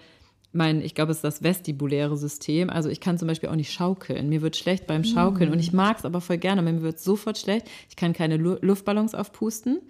[0.53, 2.69] mein, ich glaube, es ist das vestibuläre System.
[2.69, 4.29] Also ich kann zum Beispiel auch nicht schaukeln.
[4.29, 5.53] Mir wird schlecht beim Schaukeln mhm.
[5.53, 7.67] und ich mag es aber voll gerne, aber mir wird sofort schlecht.
[7.89, 9.81] Ich kann keine Lu Luftballons aufpusten.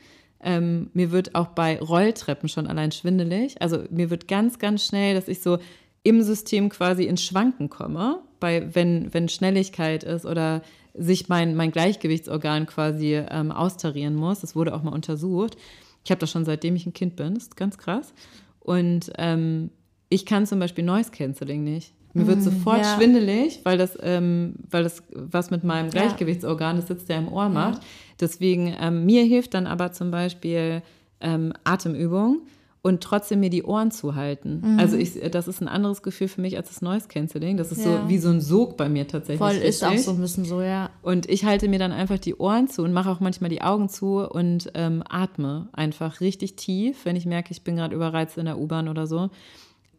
[0.43, 3.61] Ähm, mir wird auch bei Rolltreppen schon allein schwindelig.
[3.61, 5.57] Also mir wird ganz, ganz schnell, dass ich so
[6.03, 11.71] im System quasi ins Schwanken komme, bei, wenn, wenn Schnelligkeit ist oder sich mein, mein
[11.71, 14.41] Gleichgewichtsorgan quasi ähm, austarieren muss.
[14.41, 15.57] Das wurde auch mal untersucht.
[16.03, 17.35] Ich habe das schon seitdem ich ein Kind bin.
[17.35, 18.13] Das ist ganz krass.
[18.59, 19.69] Und ähm,
[20.11, 21.93] ich kann zum Beispiel Noise Cancelling nicht.
[22.13, 22.95] Mir wird mm, sofort ja.
[22.95, 27.47] schwindelig, weil das, ähm, weil das was mit meinem Gleichgewichtsorgan, das sitzt ja im Ohr,
[27.47, 27.81] macht.
[28.19, 30.83] Deswegen, ähm, mir hilft dann aber zum Beispiel
[31.21, 32.41] ähm, Atemübung
[32.81, 34.61] und trotzdem mir die Ohren zuhalten.
[34.61, 34.79] Mhm.
[34.79, 37.55] Also ich, das ist ein anderes Gefühl für mich als das Noise Cancelling.
[37.55, 38.01] Das ist ja.
[38.01, 39.37] so wie so ein Sog bei mir tatsächlich.
[39.37, 39.69] Voll richtig.
[39.69, 40.89] ist auch so ein bisschen so, ja.
[41.03, 43.87] Und ich halte mir dann einfach die Ohren zu und mache auch manchmal die Augen
[43.87, 48.45] zu und ähm, atme einfach richtig tief, wenn ich merke, ich bin gerade überreizt in
[48.45, 49.29] der U-Bahn oder so.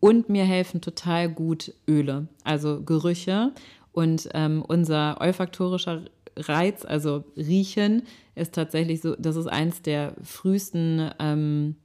[0.03, 3.53] Und mir helfen total gut Öle, also Gerüche.
[3.93, 6.03] Und ähm, unser olfaktorischer
[6.37, 8.03] Reiz, also Riechen,
[8.35, 11.77] ist tatsächlich so, das ist eins der frühesten, ähm,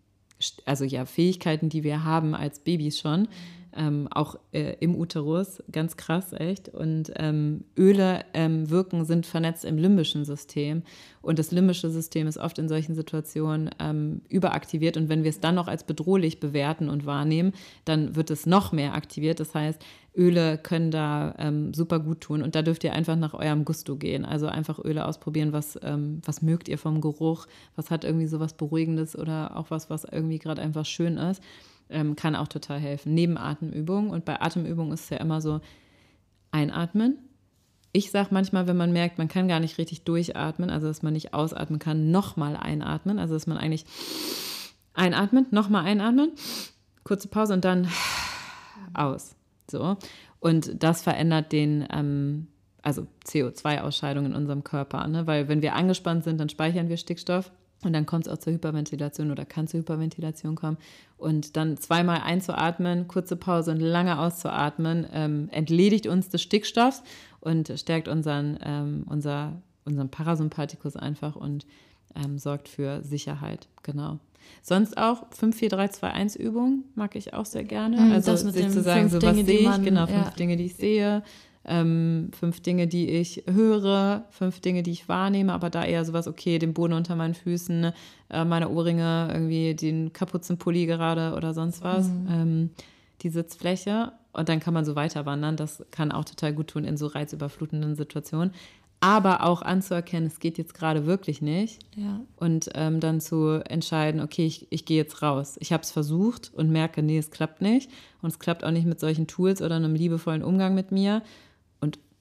[0.66, 3.28] also ja, Fähigkeiten, die wir haben als Babys schon
[3.78, 6.70] ähm, auch äh, im Uterus, ganz krass, echt.
[6.70, 10.84] Und ähm, Öle ähm, wirken, sind vernetzt im limbischen System.
[11.22, 14.98] Und das limbische System ist oft in solchen Situationen ähm, überaktiviert.
[14.98, 17.54] Und wenn wir es dann noch als bedrohlich bewerten und wahrnehmen,
[17.86, 19.40] dann wird es noch mehr aktiviert.
[19.40, 19.82] Das heißt,
[20.16, 22.42] Öle können da ähm, super gut tun.
[22.42, 24.26] Und da dürft ihr einfach nach eurem Gusto gehen.
[24.26, 28.40] Also einfach Öle ausprobieren, was, ähm, was mögt ihr vom Geruch, was hat irgendwie so
[28.40, 31.42] was Beruhigendes oder auch was, was irgendwie gerade einfach schön ist
[31.90, 33.14] ähm, kann auch total helfen.
[33.14, 34.12] Neben Atemübungen.
[34.12, 35.62] Und bei Atemübungen ist es ja immer so,
[36.52, 37.18] einatmen.
[37.94, 41.14] Ich sage manchmal, wenn man merkt, man kann gar nicht richtig durchatmen, also dass man
[41.14, 43.20] nicht ausatmen kann, nochmal einatmen.
[43.20, 43.86] Also dass man eigentlich
[44.94, 46.32] einatmet, nochmal einatmen,
[47.04, 47.88] kurze Pause und dann
[48.94, 49.36] aus.
[49.70, 49.98] So.
[50.40, 52.48] Und das verändert den, ähm,
[52.82, 55.08] also CO2-Ausscheidung in unserem Körper.
[55.08, 55.28] Ne?
[55.28, 57.52] Weil wenn wir angespannt sind, dann speichern wir Stickstoff
[57.84, 60.78] und dann kommt es auch zur Hyperventilation oder kann zur Hyperventilation kommen.
[61.18, 67.04] Und dann zweimal einzuatmen, kurze Pause und lange auszuatmen, ähm, entledigt uns des Stickstoffs
[67.40, 71.66] und stärkt unseren, ähm, unser, unseren Parasympathikus einfach und
[72.16, 73.68] ähm, sorgt für Sicherheit.
[73.84, 74.20] Genau.
[74.62, 78.00] Sonst auch 5, 4, 3, 2, 1 Übung mag ich auch sehr gerne.
[78.00, 80.32] Mhm, also sich zu sagen, so was sehe ich, genau, fünf ja.
[80.32, 81.24] Dinge, die ich sehe
[81.68, 86.28] ähm, fünf Dinge, die ich höre, fünf Dinge, die ich wahrnehme, aber da eher sowas,
[86.28, 87.92] okay, den Boden unter meinen Füßen,
[88.30, 92.28] äh, meine Ohrringe, irgendwie den Kapuzenpulli gerade oder sonst was, mhm.
[92.30, 92.70] ähm,
[93.22, 94.14] die Sitzfläche.
[94.32, 95.58] Und dann kann man so weiter wandern.
[95.58, 98.54] Das kann auch total gut tun in so reizüberflutenden Situationen.
[99.00, 101.80] Aber auch anzuerkennen, es geht jetzt gerade wirklich nicht.
[101.96, 102.22] Ja.
[102.36, 105.58] Und ähm, dann zu entscheiden, okay, ich, ich gehe jetzt raus.
[105.60, 107.92] Ich habe es versucht und merke, nee, es klappt nicht.
[108.22, 111.22] Und es klappt auch nicht mit solchen Tools oder einem liebevollen Umgang mit mir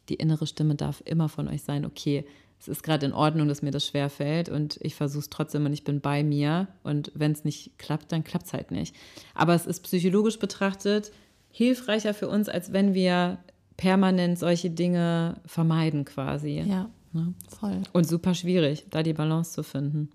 [0.09, 2.25] die innere Stimme darf immer von euch sein, okay,
[2.59, 5.67] es ist gerade in Ordnung, dass mir das schwer fällt und ich versuche es trotzdem
[5.67, 8.95] und ich bin bei mir und wenn es nicht klappt, dann klappt es halt nicht.
[9.35, 11.13] Aber es ist psychologisch betrachtet
[11.51, 13.39] hilfreicher für uns, als wenn wir
[13.77, 16.63] permanent solche Dinge vermeiden quasi.
[16.67, 17.35] Ja, ne?
[17.49, 17.83] voll.
[17.93, 20.11] Und super schwierig, da die Balance zu finden.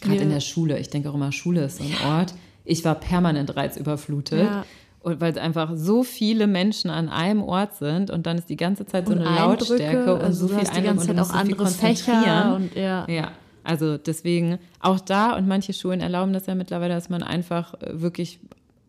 [0.00, 0.78] Gerade in der Schule.
[0.78, 2.34] Ich denke auch immer, Schule ist so ein Ort.
[2.64, 4.40] Ich war permanent reizüberflutet.
[4.40, 4.64] Ja.
[5.02, 8.56] Und weil es einfach so viele Menschen an einem Ort sind und dann ist die
[8.56, 11.32] ganze Zeit so und eine Lautstärke und also so viel die ganze Zeit auch so
[11.32, 13.06] andere Fächer und ja.
[13.08, 13.32] ja.
[13.64, 18.00] Also deswegen auch da und manche Schulen erlauben das ja mittlerweile, dass man einfach äh,
[18.00, 18.40] wirklich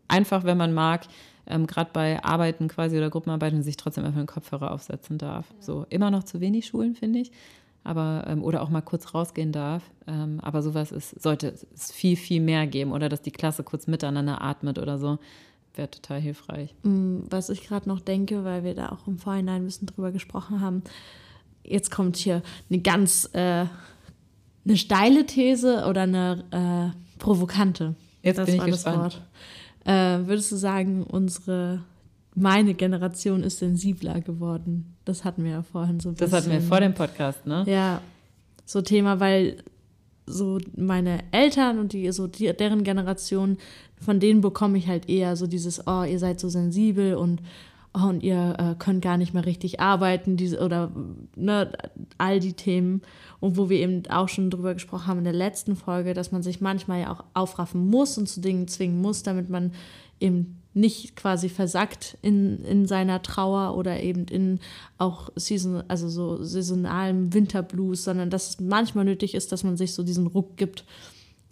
[0.08, 1.06] einfach, wenn man mag,
[1.46, 5.46] ähm, gerade bei Arbeiten quasi oder Gruppenarbeiten sich trotzdem einfach einen Kopfhörer aufsetzen darf.
[5.50, 5.56] Ja.
[5.60, 7.32] So immer noch zu wenig Schulen, finde ich.
[7.84, 9.82] Aber, ähm, oder auch mal kurz rausgehen darf.
[10.06, 12.92] Ähm, aber sowas ist, sollte es viel, viel mehr geben.
[12.92, 15.18] Oder dass die Klasse kurz miteinander atmet oder so.
[15.74, 16.74] Wäre total hilfreich.
[16.82, 20.12] Mm, was ich gerade noch denke, weil wir da auch im Vorhinein ein bisschen drüber
[20.12, 20.82] gesprochen haben,
[21.64, 23.66] jetzt kommt hier eine ganz äh,
[24.64, 27.94] eine steile These oder eine äh, provokante.
[28.22, 29.20] Jetzt das bin ich gespannt.
[29.84, 31.80] Äh, würdest du sagen, unsere
[32.34, 34.96] meine Generation ist sensibler geworden?
[35.04, 36.30] Das hatten wir ja vorhin so ein bisschen.
[36.30, 37.64] Das hatten wir vor dem Podcast, ne?
[37.66, 38.00] Ja,
[38.64, 39.62] so Thema, weil
[40.32, 43.58] so meine Eltern und die so die, deren Generation,
[44.00, 47.40] von denen bekomme ich halt eher so dieses, oh, ihr seid so sensibel und
[47.94, 50.90] oh, und ihr äh, könnt gar nicht mehr richtig arbeiten, diese, oder
[51.36, 51.72] ne,
[52.18, 53.02] all die Themen.
[53.40, 56.42] Und wo wir eben auch schon drüber gesprochen haben in der letzten Folge, dass man
[56.42, 59.72] sich manchmal ja auch aufraffen muss und zu Dingen zwingen muss, damit man
[60.20, 64.60] eben nicht quasi versackt in, in seiner Trauer oder eben in
[64.98, 69.94] auch Season, also so saisonalem Winterblues, sondern dass es manchmal nötig ist, dass man sich
[69.94, 70.84] so diesen Ruck gibt.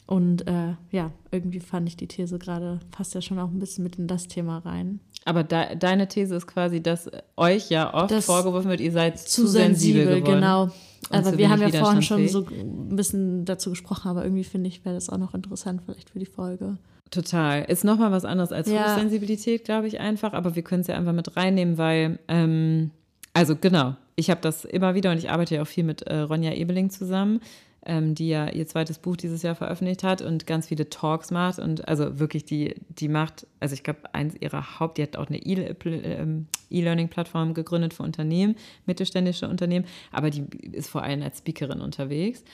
[0.06, 3.84] Und äh, ja, irgendwie fand ich die These gerade, passt ja schon auch ein bisschen
[3.84, 4.98] mit in das Thema rein.
[5.24, 9.20] Aber de deine These ist quasi, dass euch ja oft das vorgeworfen wird, ihr seid
[9.20, 10.40] zu, zu sensibel, sensibel geworden.
[10.40, 10.70] Genau.
[11.10, 14.84] Aber wir haben ja vorhin schon so ein bisschen dazu gesprochen, aber irgendwie finde ich,
[14.84, 16.78] wäre das auch noch interessant vielleicht für die Folge.
[17.10, 17.64] Total.
[17.64, 18.94] Ist nochmal was anderes als ja.
[18.94, 22.90] Hochsensibilität, glaube ich einfach, aber wir können es ja einfach mit reinnehmen, weil, ähm,
[23.34, 26.18] also genau, ich habe das immer wieder und ich arbeite ja auch viel mit äh,
[26.20, 27.40] Ronja Ebeling zusammen
[27.86, 31.58] ähm, die ja ihr zweites Buch dieses Jahr veröffentlicht hat und ganz viele Talks macht.
[31.58, 35.28] Und also wirklich, die, die macht, also ich glaube, eins ihrer Haupt, die hat auch
[35.28, 41.80] eine ähm, E-Learning-Plattform gegründet für Unternehmen, mittelständische Unternehmen, aber die ist vor allem als Speakerin
[41.80, 42.44] unterwegs.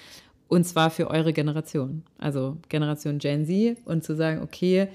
[0.49, 3.79] Und zwar für eure Generation, also Generation Gen Z.
[3.85, 4.89] Und zu sagen, okay,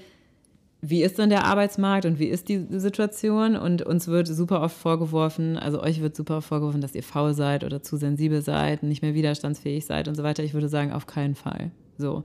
[0.84, 3.54] wie ist denn der Arbeitsmarkt und wie ist die Situation?
[3.54, 7.34] Und uns wird super oft vorgeworfen, also euch wird super oft vorgeworfen, dass ihr faul
[7.34, 10.42] seid oder zu sensibel seid, nicht mehr widerstandsfähig seid und so weiter.
[10.42, 11.70] Ich würde sagen, auf keinen Fall.
[11.98, 12.24] So.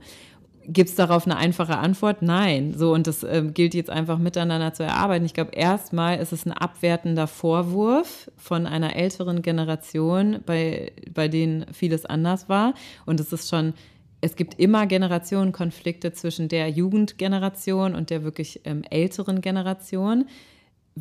[0.70, 2.20] Gibt es darauf eine einfache Antwort?
[2.20, 2.74] Nein.
[2.76, 5.24] So, und das ähm, gilt jetzt einfach miteinander zu erarbeiten.
[5.24, 11.66] Ich glaube, erstmal ist es ein abwertender Vorwurf von einer älteren Generation, bei, bei denen
[11.72, 12.74] vieles anders war.
[13.06, 13.72] Und es ist schon
[14.20, 20.26] es gibt immer Generationenkonflikte zwischen der Jugendgeneration und der wirklich ähm, älteren Generation,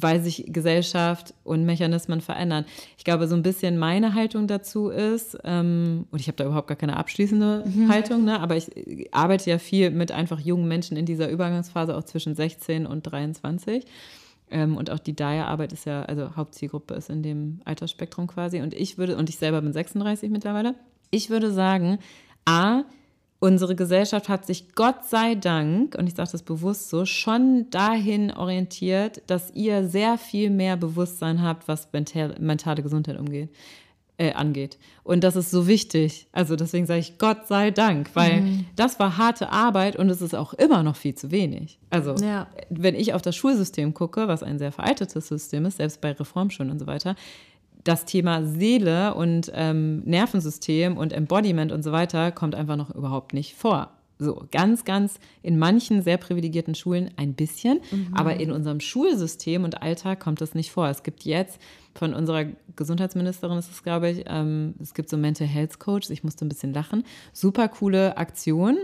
[0.02, 2.66] weil sich Gesellschaft und Mechanismen verändern.
[2.98, 6.68] Ich glaube, so ein bisschen meine Haltung dazu ist, ähm, und ich habe da überhaupt
[6.68, 7.90] gar keine abschließende mhm.
[7.90, 11.96] Haltung, ne, aber ich äh, arbeite ja viel mit einfach jungen Menschen in dieser Übergangsphase,
[11.96, 13.86] auch zwischen 16 und 23.
[14.50, 18.62] Ähm, und auch die DAIA-Arbeit ist ja, also Hauptzielgruppe ist in dem Altersspektrum quasi.
[18.62, 20.76] Und ich würde, und ich selber bin 36 mittlerweile,
[21.12, 22.00] ich würde sagen,
[22.46, 22.84] A,
[23.40, 28.32] unsere Gesellschaft hat sich Gott sei Dank, und ich sage das bewusst so, schon dahin
[28.32, 33.50] orientiert, dass ihr sehr viel mehr Bewusstsein habt, was mentale Gesundheit umgeht.
[34.20, 34.80] Äh, angeht.
[35.04, 36.26] Und das ist so wichtig.
[36.32, 38.66] Also deswegen sage ich Gott sei Dank, weil mhm.
[38.76, 41.78] das war harte Arbeit und es ist auch immer noch viel zu wenig.
[41.92, 42.48] Also ja.
[42.72, 46.72] wenn ich auf das Schulsystem gucke, was ein sehr veraltetes System ist, selbst bei Reformschulen
[46.72, 47.16] und so weiter,
[47.88, 53.34] das Thema Seele und ähm, Nervensystem und Embodiment und so weiter kommt einfach noch überhaupt
[53.34, 53.92] nicht vor.
[54.20, 58.10] So, ganz, ganz in manchen sehr privilegierten Schulen ein bisschen, mhm.
[58.14, 60.90] aber in unserem Schulsystem und Alltag kommt das nicht vor.
[60.90, 61.60] Es gibt jetzt
[61.94, 62.46] von unserer
[62.76, 66.50] Gesundheitsministerin, ist es glaube ich, ähm, es gibt so Mental Health Coaches, ich musste ein
[66.50, 68.78] bisschen lachen, super coole Aktion,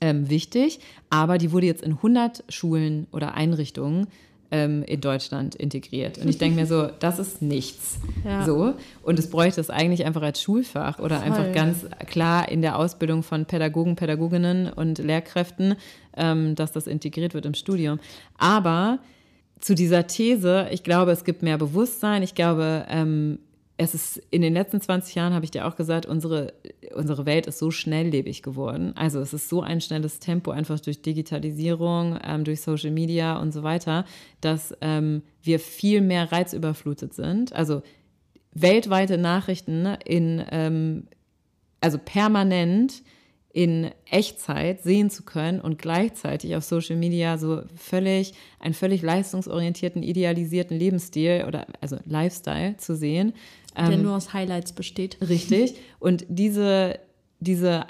[0.00, 4.08] ähm, wichtig, aber die wurde jetzt in 100 Schulen oder Einrichtungen
[4.52, 6.18] ähm, in Deutschland integriert.
[6.18, 7.98] Und ich denke mir so, das ist nichts.
[8.24, 8.44] Ja.
[8.44, 8.74] So.
[9.02, 11.26] Und es bräuchte es eigentlich einfach als Schulfach oder Voll.
[11.26, 15.74] einfach ganz klar in der Ausbildung von Pädagogen, Pädagoginnen und Lehrkräften,
[16.16, 17.98] ähm, dass das integriert wird im Studium.
[18.36, 18.98] Aber
[19.58, 22.22] zu dieser These, ich glaube, es gibt mehr Bewusstsein.
[22.22, 23.38] Ich glaube, ähm,
[23.82, 26.52] es ist in den letzten 20 Jahren, habe ich dir auch gesagt, unsere,
[26.94, 28.92] unsere Welt ist so schnelllebig geworden.
[28.96, 33.52] Also es ist so ein schnelles Tempo, einfach durch Digitalisierung, ähm, durch Social Media und
[33.52, 34.04] so weiter,
[34.40, 37.52] dass ähm, wir viel mehr reizüberflutet sind.
[37.52, 37.82] Also
[38.52, 41.08] weltweite Nachrichten in, ähm,
[41.80, 43.02] also permanent
[43.52, 50.02] in Echtzeit sehen zu können und gleichzeitig auf Social Media so völlig, einen völlig leistungsorientierten,
[50.02, 53.34] idealisierten Lebensstil oder also Lifestyle zu sehen.
[53.76, 55.18] Der ähm, nur aus Highlights besteht.
[55.26, 55.74] Richtig.
[55.98, 56.98] Und diese,
[57.40, 57.86] diese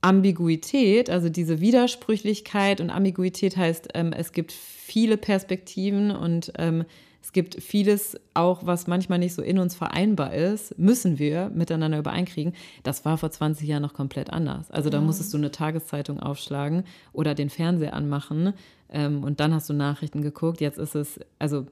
[0.00, 6.84] Ambiguität, also diese Widersprüchlichkeit und Ambiguität heißt, ähm, es gibt viele Perspektiven und ähm,
[7.24, 11.98] Es gibt vieles auch, was manchmal nicht so in uns vereinbar ist, müssen wir miteinander
[11.98, 12.52] übereinkriegen.
[12.82, 14.70] Das war vor 20 Jahren noch komplett anders.
[14.70, 18.52] Also da musstest du eine Tageszeitung aufschlagen oder den Fernseher anmachen
[18.90, 20.60] ähm, und dann hast du Nachrichten geguckt.
[20.60, 21.66] Jetzt ist es, also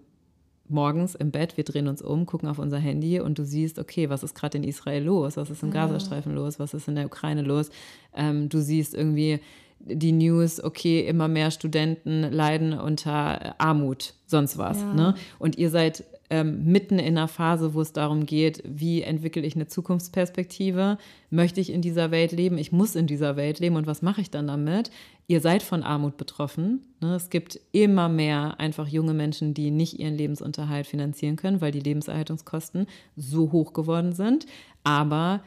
[0.73, 4.09] morgens im Bett, wir drehen uns um, gucken auf unser Handy und du siehst, okay,
[4.11, 5.37] was ist gerade in Israel los?
[5.37, 5.71] Was ist im.
[5.71, 6.59] Gazastreifen los?
[6.59, 7.71] Was ist in der Ukraine los?
[8.15, 9.41] Ähm, du siehst irgendwie
[9.85, 14.81] die News, okay, immer mehr Studenten leiden unter Armut, sonst was.
[14.81, 14.95] Ja.
[14.95, 15.15] Ne?
[15.39, 19.55] Und ihr seid ähm, mitten in einer Phase, wo es darum geht, wie entwickle ich
[19.55, 20.97] eine Zukunftsperspektive?
[21.29, 22.57] Möchte ich in dieser Welt leben?
[22.57, 24.91] Ich muss in dieser Welt leben und was mache ich dann damit?
[25.27, 26.87] Ihr seid von Armut betroffen.
[27.03, 27.15] Ne?
[27.15, 31.81] Es gibt immer mehr einfach junge Menschen, die nicht ihren Lebensunterhalt finanzieren können, weil die
[31.81, 34.47] Lebenserhaltungskosten so hoch geworden sind.
[34.85, 35.43] Aber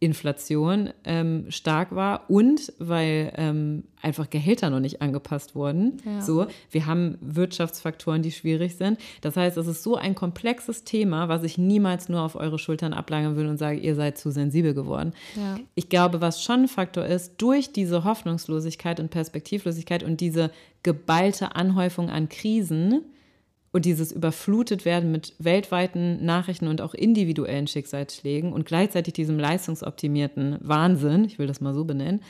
[0.00, 5.96] Inflation ähm, stark war und weil ähm, einfach Gehälter noch nicht angepasst wurden.
[6.04, 6.20] Ja.
[6.22, 8.98] So, wir haben Wirtschaftsfaktoren, die schwierig sind.
[9.22, 12.92] Das heißt, es ist so ein komplexes Thema, was ich niemals nur auf eure Schultern
[12.92, 15.14] ablagern will und sage, ihr seid zu sensibel geworden.
[15.34, 15.58] Ja.
[15.74, 20.52] Ich glaube, was schon ein Faktor ist, durch diese Hoffnungslosigkeit und Perspektivlosigkeit und diese
[20.84, 23.02] geballte Anhäufung an Krisen,
[23.72, 30.58] und dieses überflutet werden mit weltweiten Nachrichten und auch individuellen Schicksalsschlägen und gleichzeitig diesem leistungsoptimierten
[30.60, 32.22] Wahnsinn, ich will das mal so benennen,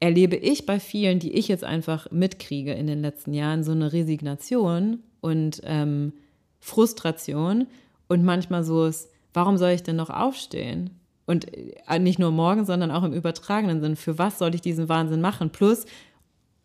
[0.00, 3.92] erlebe ich bei vielen, die ich jetzt einfach mitkriege in den letzten Jahren, so eine
[3.92, 6.12] Resignation und ähm,
[6.60, 7.66] Frustration
[8.08, 10.90] und manchmal so ist, warum soll ich denn noch aufstehen?
[11.26, 13.96] Und äh, nicht nur morgen, sondern auch im übertragenen Sinn.
[13.96, 15.50] Für was soll ich diesen Wahnsinn machen?
[15.50, 15.86] Plus,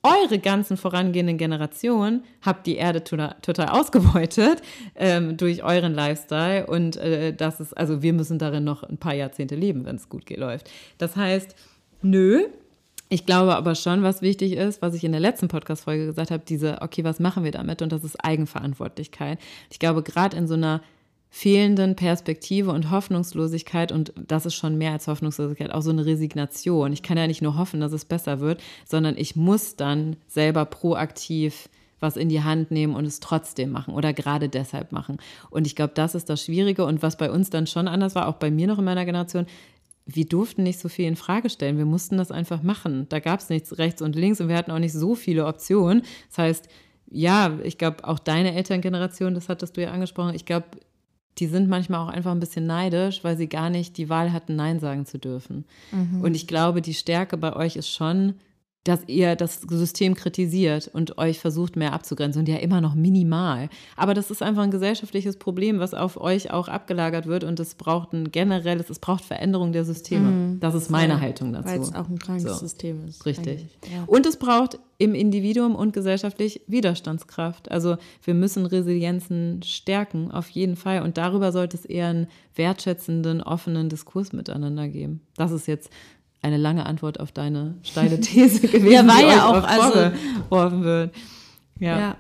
[0.04, 4.62] eure ganzen vorangehenden Generationen habt die Erde total ausgebeutet
[4.96, 9.14] ähm, durch euren Lifestyle und äh, das ist, also wir müssen darin noch ein paar
[9.14, 10.70] Jahrzehnte leben, wenn es gut läuft.
[10.98, 11.56] Das heißt,
[12.02, 12.46] nö.
[13.12, 16.44] Ich glaube aber schon, was wichtig ist, was ich in der letzten Podcast-Folge gesagt habe,
[16.48, 17.82] diese, okay, was machen wir damit?
[17.82, 19.40] Und das ist Eigenverantwortlichkeit.
[19.72, 20.82] Ich glaube, gerade in so einer
[21.30, 26.92] fehlenden Perspektive und Hoffnungslosigkeit und das ist schon mehr als Hoffnungslosigkeit, auch so eine Resignation.
[26.92, 30.66] Ich kann ja nicht nur hoffen, dass es besser wird, sondern ich muss dann selber
[30.66, 31.70] proaktiv
[32.02, 35.18] was in die Hand nehmen und es trotzdem machen oder gerade deshalb machen.
[35.50, 38.28] Und ich glaube, das ist das Schwierige und was bei uns dann schon anders war,
[38.28, 39.46] auch bei mir noch in meiner Generation,
[40.06, 41.78] wir durften nicht so viel in Frage stellen.
[41.78, 43.06] Wir mussten das einfach machen.
[43.10, 46.02] Da gab es nichts rechts und links und wir hatten auch nicht so viele Optionen.
[46.30, 46.70] Das heißt,
[47.12, 50.68] ja, ich glaube, auch deine Elterngeneration, das hattest du ja angesprochen, ich glaube,
[51.38, 54.56] die sind manchmal auch einfach ein bisschen neidisch, weil sie gar nicht die Wahl hatten,
[54.56, 55.66] Nein sagen zu dürfen.
[55.92, 56.22] Mhm.
[56.22, 58.36] Und ich glaube, die Stärke bei euch ist schon,
[58.86, 62.42] dass ihr das System kritisiert und euch versucht, mehr abzugrenzen.
[62.42, 63.70] Und ja, immer noch minimal.
[63.98, 67.44] Aber das ist einfach ein gesellschaftliches Problem, was auf euch auch abgelagert wird.
[67.44, 70.30] Und es braucht ein generelles, es braucht Veränderung der Systeme.
[70.30, 70.60] Mhm.
[70.62, 71.68] Das ist meine Haltung dazu.
[71.68, 72.54] Weil es auch ein krankes so.
[72.54, 73.26] System ist.
[73.26, 73.68] Richtig.
[73.92, 74.06] Ja.
[74.08, 77.72] Und es braucht im Individuum und gesellschaftlich Widerstandskraft.
[77.72, 81.02] Also wir müssen Resilienzen stärken, auf jeden Fall.
[81.02, 85.22] Und darüber sollte es eher einen wertschätzenden, offenen Diskurs miteinander geben.
[85.36, 85.90] Das ist jetzt
[86.42, 89.92] eine lange Antwort auf deine steile These gewesen, ja, war ja auch also,
[90.50, 91.16] vorgeworfen wird.
[91.80, 92.00] Ja.
[92.00, 92.18] ja.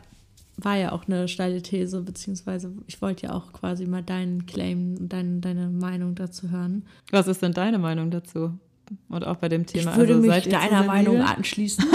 [0.57, 4.95] war ja auch eine steile These, beziehungsweise ich wollte ja auch quasi mal deinen Claim
[4.99, 6.86] und dein, deine Meinung dazu hören.
[7.11, 8.57] Was ist denn deine Meinung dazu?
[9.07, 9.91] Und auch bei dem Thema.
[9.91, 11.86] Ich würde also, mich deiner Meinung anschließen.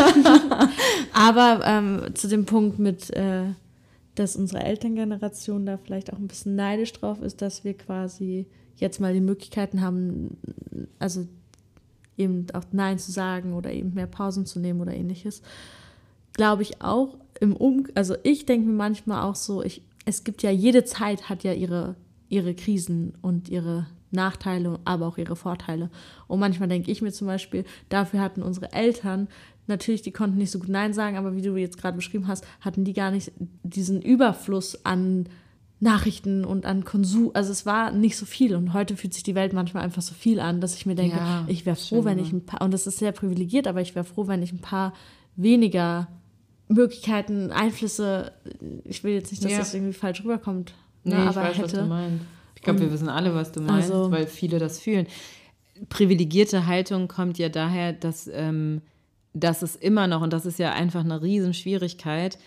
[1.13, 3.47] Aber ähm, zu dem Punkt mit, äh,
[4.15, 8.47] dass unsere Elterngeneration da vielleicht auch ein bisschen neidisch drauf ist, dass wir quasi
[8.77, 10.37] jetzt mal die Möglichkeiten haben,
[10.99, 11.27] also
[12.17, 15.43] eben auch Nein zu sagen oder eben mehr Pausen zu nehmen oder ähnliches.
[16.33, 20.43] Glaube ich auch im Um, also ich denke mir manchmal auch so, ich, es gibt
[20.43, 21.97] ja jede Zeit hat ja ihre,
[22.29, 25.91] ihre Krisen und ihre Nachteile, aber auch ihre Vorteile.
[26.29, 29.29] Und manchmal denke ich mir zum Beispiel, dafür hatten unsere Eltern
[29.67, 32.47] natürlich, die konnten nicht so gut Nein sagen, aber wie du jetzt gerade beschrieben hast,
[32.61, 35.27] hatten die gar nicht diesen Überfluss an
[35.85, 37.31] Nachrichten und an Konsum.
[37.35, 40.15] Also es war nicht so viel und heute fühlt sich die Welt manchmal einfach so
[40.15, 42.73] viel an, dass ich mir denke, ja, ich wäre froh, wenn ich ein paar, und
[42.73, 44.95] das ist sehr privilegiert, aber ich wäre froh, wenn ich ein paar
[45.37, 46.09] weniger
[46.69, 48.33] Möglichkeiten, Einflüsse,
[48.85, 49.59] ich will jetzt nicht, dass ja.
[49.59, 50.75] das irgendwie falsch rüberkommt,
[51.05, 51.73] ne, nee, aber weiß, hätte.
[51.73, 52.25] Was du meinst.
[52.57, 55.07] Ich glaube, wir wissen alle, was du meinst, also, weil viele das fühlen.
[55.91, 58.81] Privilegierte Haltung kommt ja daher, dass, ähm,
[59.35, 62.39] dass es immer noch, und das ist ja einfach eine Riesenschwierigkeit,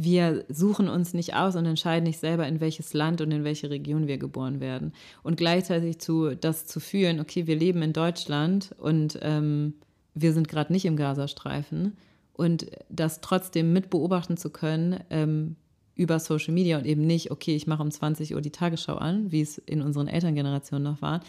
[0.00, 3.68] wir suchen uns nicht aus und entscheiden nicht selber, in welches Land und in welche
[3.68, 4.92] Region wir geboren werden.
[5.24, 9.74] Und gleichzeitig zu, das zu fühlen, okay, wir leben in Deutschland und ähm,
[10.14, 11.96] wir sind gerade nicht im Gazastreifen
[12.32, 15.56] und das trotzdem mit beobachten zu können ähm,
[15.96, 19.32] über Social Media und eben nicht, okay, ich mache um 20 Uhr die Tagesschau an,
[19.32, 21.22] wie es in unseren Elterngenerationen noch war,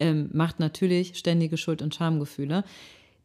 [0.00, 2.64] ähm, macht natürlich ständige Schuld- und Schamgefühle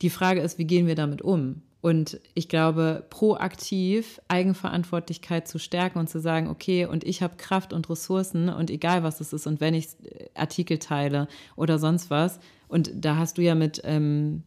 [0.02, 1.62] die Frage ist, wie gehen wir damit um?
[1.82, 7.72] Und ich glaube, proaktiv Eigenverantwortlichkeit zu stärken und zu sagen, okay, und ich habe Kraft
[7.72, 12.10] und Ressourcen und egal was es ist, und wenn ich äh, Artikel teile oder sonst
[12.10, 14.44] was, und da hast du ja mit, ähm,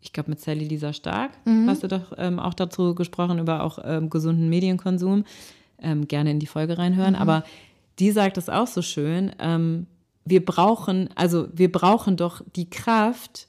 [0.00, 1.68] ich glaube, mit Sally Lisa Stark, mhm.
[1.68, 5.24] hast du doch ähm, auch dazu gesprochen, über auch ähm, gesunden Medienkonsum.
[5.78, 7.14] Ähm, gerne in die Folge reinhören.
[7.14, 7.20] Mhm.
[7.20, 7.44] Aber
[7.98, 9.32] die sagt es auch so schön.
[9.38, 9.86] Ähm,
[10.24, 13.46] wir brauchen, also wir brauchen doch die Kraft,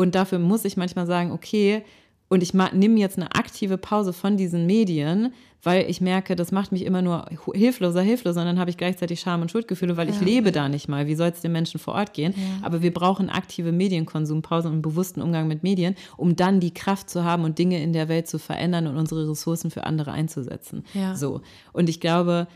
[0.00, 1.82] und dafür muss ich manchmal sagen, okay,
[2.30, 6.72] und ich nehme jetzt eine aktive Pause von diesen Medien, weil ich merke, das macht
[6.72, 8.40] mich immer nur hilfloser, hilfloser.
[8.40, 10.14] Und dann habe ich gleichzeitig Scham und Schuldgefühle, weil ja.
[10.14, 11.06] ich lebe da nicht mal.
[11.06, 12.32] Wie soll es den Menschen vor Ort gehen?
[12.34, 12.66] Ja.
[12.66, 17.10] Aber wir brauchen aktive Medienkonsumpause und einen bewussten Umgang mit Medien, um dann die Kraft
[17.10, 20.84] zu haben und Dinge in der Welt zu verändern und unsere Ressourcen für andere einzusetzen.
[20.94, 21.14] Ja.
[21.14, 21.42] So.
[21.74, 22.46] Und ich glaube,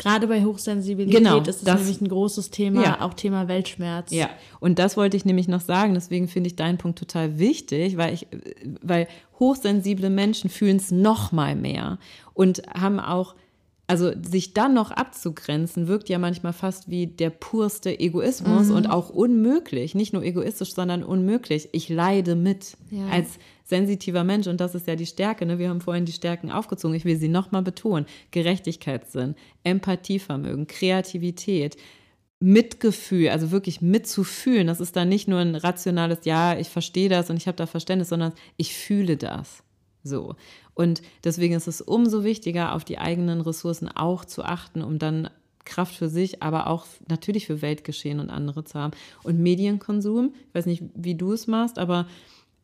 [0.00, 3.00] Gerade bei Hochsensibilität genau, ist es das, nämlich ein großes Thema, ja.
[3.02, 4.10] auch Thema Weltschmerz.
[4.10, 5.92] Ja, und das wollte ich nämlich noch sagen.
[5.92, 8.26] Deswegen finde ich deinen Punkt total wichtig, weil ich,
[8.80, 11.98] weil hochsensible Menschen fühlen es noch mal mehr
[12.32, 13.34] und haben auch
[13.90, 18.76] also sich dann noch abzugrenzen, wirkt ja manchmal fast wie der purste Egoismus mhm.
[18.76, 19.96] und auch unmöglich.
[19.96, 21.68] Nicht nur egoistisch, sondern unmöglich.
[21.72, 23.08] Ich leide mit ja.
[23.08, 25.44] als sensitiver Mensch und das ist ja die Stärke.
[25.44, 25.58] Ne?
[25.58, 26.94] Wir haben vorhin die Stärken aufgezogen.
[26.94, 28.06] Ich will sie nochmal betonen.
[28.30, 29.34] Gerechtigkeitssinn,
[29.64, 31.76] Empathievermögen, Kreativität,
[32.38, 34.68] Mitgefühl, also wirklich mitzufühlen.
[34.68, 37.66] Das ist dann nicht nur ein rationales, ja, ich verstehe das und ich habe da
[37.66, 39.64] Verständnis, sondern ich fühle das.
[40.02, 40.36] So.
[40.74, 45.30] Und deswegen ist es umso wichtiger, auf die eigenen Ressourcen auch zu achten, um dann
[45.64, 48.92] Kraft für sich, aber auch natürlich für Weltgeschehen und andere zu haben.
[49.22, 52.06] Und Medienkonsum, ich weiß nicht, wie du es machst, aber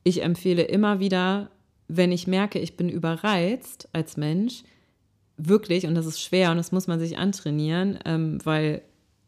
[0.03, 1.51] ich empfehle immer wieder,
[1.89, 4.65] wenn ich merke, ich bin überreizt als Mensch,
[5.37, 8.83] wirklich, und das ist schwer und das muss man sich antrainieren, ähm, weil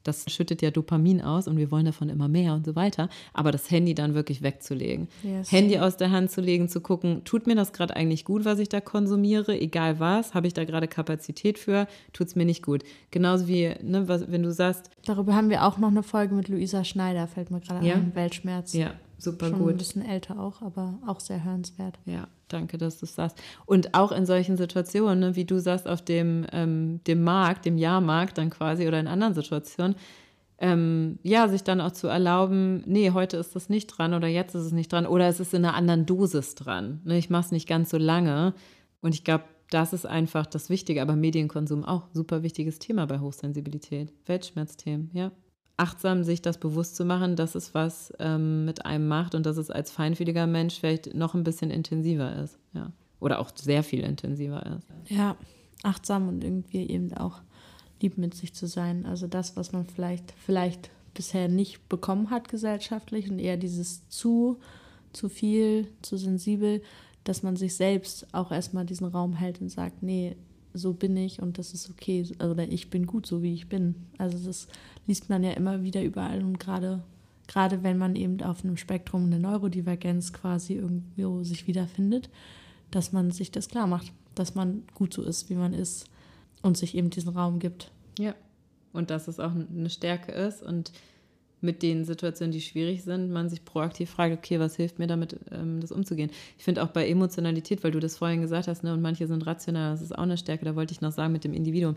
[0.09, 3.09] das schüttet ja Dopamin aus und wir wollen davon immer mehr und so weiter.
[3.33, 5.09] Aber das Handy dann wirklich wegzulegen.
[5.23, 5.53] Yes.
[5.53, 8.59] Handy aus der Hand zu legen, zu gucken, tut mir das gerade eigentlich gut, was
[8.59, 12.65] ich da konsumiere, egal was, habe ich da gerade Kapazität für, tut es mir nicht
[12.65, 12.83] gut.
[13.11, 14.91] Genauso wie, ne, was, wenn du sagst.
[15.05, 17.95] Darüber haben wir auch noch eine Folge mit Luisa Schneider, fällt mir gerade ja?
[17.95, 18.73] ein, Weltschmerz.
[18.73, 19.71] Ja, super Schon gut.
[19.73, 21.99] Ein bisschen älter auch, aber auch sehr hörenswert.
[22.07, 23.39] Ja, danke, dass du es sagst.
[23.67, 27.79] Und auch in solchen Situationen, ne, wie du sagst, auf dem, ähm, dem Markt, dem
[27.79, 29.97] Jahrmarkt dann quasi oder in anderen Situationen,
[30.61, 34.55] ähm, ja, sich dann auch zu erlauben, nee, heute ist das nicht dran oder jetzt
[34.55, 37.01] ist es nicht dran oder es ist in einer anderen Dosis dran.
[37.05, 38.55] Ne, ich mache es nicht ganz so lange.
[39.01, 43.21] Und ich glaube, das ist einfach das Wichtige, aber Medienkonsum auch super wichtiges Thema bei
[43.21, 44.13] Hochsensibilität.
[44.27, 45.31] Weltschmerzthemen, ja
[45.79, 49.57] achtsam sich das bewusst zu machen, dass es was ähm, mit einem macht und dass
[49.57, 52.59] es als feinfühliger Mensch vielleicht noch ein bisschen intensiver ist.
[52.75, 52.93] Ja.
[53.21, 54.87] Oder auch sehr viel intensiver ist.
[55.11, 55.37] Ja,
[55.83, 57.41] achtsam und irgendwie eben auch
[58.01, 59.07] lieb mit sich zu sein.
[59.07, 64.59] Also das, was man vielleicht, vielleicht bisher nicht bekommen hat gesellschaftlich und eher dieses zu,
[65.13, 66.83] zu viel, zu sensibel,
[67.25, 70.37] dass man sich selbst auch erstmal diesen Raum hält und sagt, nee,
[70.75, 73.95] so bin ich und das ist okay oder ich bin gut so wie ich bin.
[74.19, 74.69] Also das
[75.07, 77.03] liest man ja immer wieder überall und gerade
[77.49, 82.31] gerade wenn man eben auf einem Spektrum eine Neurodivergenz quasi irgendwo sich wiederfindet,
[82.91, 86.07] dass man sich das klar macht, dass man gut so ist, wie man ist
[86.63, 87.91] und sich eben diesen Raum gibt.
[88.19, 88.35] Ja.
[88.93, 90.93] Und dass es auch eine Stärke ist und
[91.61, 95.37] mit den Situationen, die schwierig sind, man sich proaktiv fragt, okay, was hilft mir damit,
[95.51, 96.31] ähm, das umzugehen.
[96.57, 99.47] Ich finde auch bei Emotionalität, weil du das vorhin gesagt hast, ne, und manche sind
[99.47, 101.97] rational, das ist auch eine Stärke, da wollte ich noch sagen mit dem Individuum.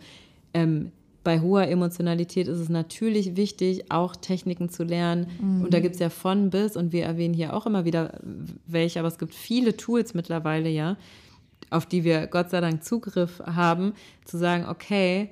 [0.54, 0.92] Ähm,
[1.24, 5.28] bei hoher Emotionalität ist es natürlich wichtig, auch Techniken zu lernen.
[5.40, 5.62] Mhm.
[5.64, 8.20] Und da gibt es ja von bis, und wir erwähnen hier auch immer wieder
[8.66, 10.98] welche, aber es gibt viele Tools mittlerweile, ja,
[11.70, 13.94] auf die wir Gott sei Dank Zugriff haben,
[14.26, 15.30] zu sagen, okay,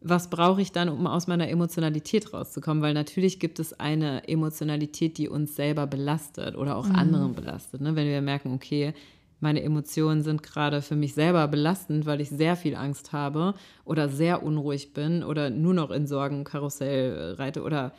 [0.00, 2.82] was brauche ich dann, um aus meiner Emotionalität rauszukommen?
[2.82, 6.96] Weil natürlich gibt es eine Emotionalität, die uns selber belastet oder auch mhm.
[6.96, 7.80] anderen belastet.
[7.80, 7.96] Ne?
[7.96, 8.94] Wenn wir merken, okay,
[9.40, 14.08] meine Emotionen sind gerade für mich selber belastend, weil ich sehr viel Angst habe oder
[14.08, 17.92] sehr unruhig bin oder nur noch in Sorgenkarussell reite oder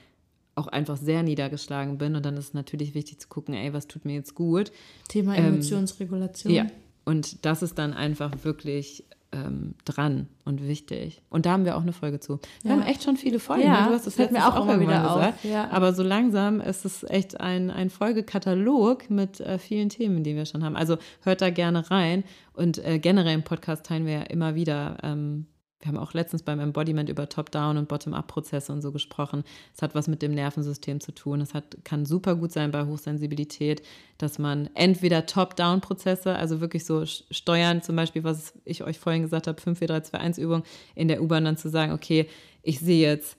[0.56, 2.16] auch einfach sehr niedergeschlagen bin.
[2.16, 4.72] Und dann ist es natürlich wichtig zu gucken, ey, was tut mir jetzt gut?
[5.08, 6.52] Thema ähm, Emotionsregulation.
[6.52, 6.72] Ähm, ja.
[7.06, 11.22] Und das ist dann einfach wirklich ähm, dran und wichtig.
[11.30, 12.40] Und da haben wir auch eine Folge zu.
[12.62, 12.78] Wir ja.
[12.78, 13.64] haben echt schon viele Folgen.
[13.64, 13.88] Ja, ne?
[13.90, 15.36] du hast das fällt mir auch, auch immer wieder gesagt.
[15.40, 15.44] Auf.
[15.44, 15.70] Ja.
[15.72, 20.46] Aber so langsam ist es echt ein, ein Folgekatalog mit äh, vielen Themen, die wir
[20.46, 20.76] schon haben.
[20.76, 22.24] Also hört da gerne rein.
[22.54, 25.46] Und äh, generell im Podcast teilen wir ja immer wieder ähm,
[25.80, 29.44] wir haben auch letztens beim Embodiment über Top-Down und Bottom-Up-Prozesse und so gesprochen.
[29.74, 31.40] Es hat was mit dem Nervensystem zu tun.
[31.40, 31.54] Es
[31.86, 33.82] kann super gut sein bei Hochsensibilität,
[34.18, 39.48] dass man entweder Top-Down-Prozesse, also wirklich so steuern, zum Beispiel, was ich euch vorhin gesagt
[39.48, 40.64] habe, 5, 4, 3, 2, 1 Übung
[40.96, 42.28] in der U-Bahn dann zu sagen, okay,
[42.62, 43.38] ich sehe jetzt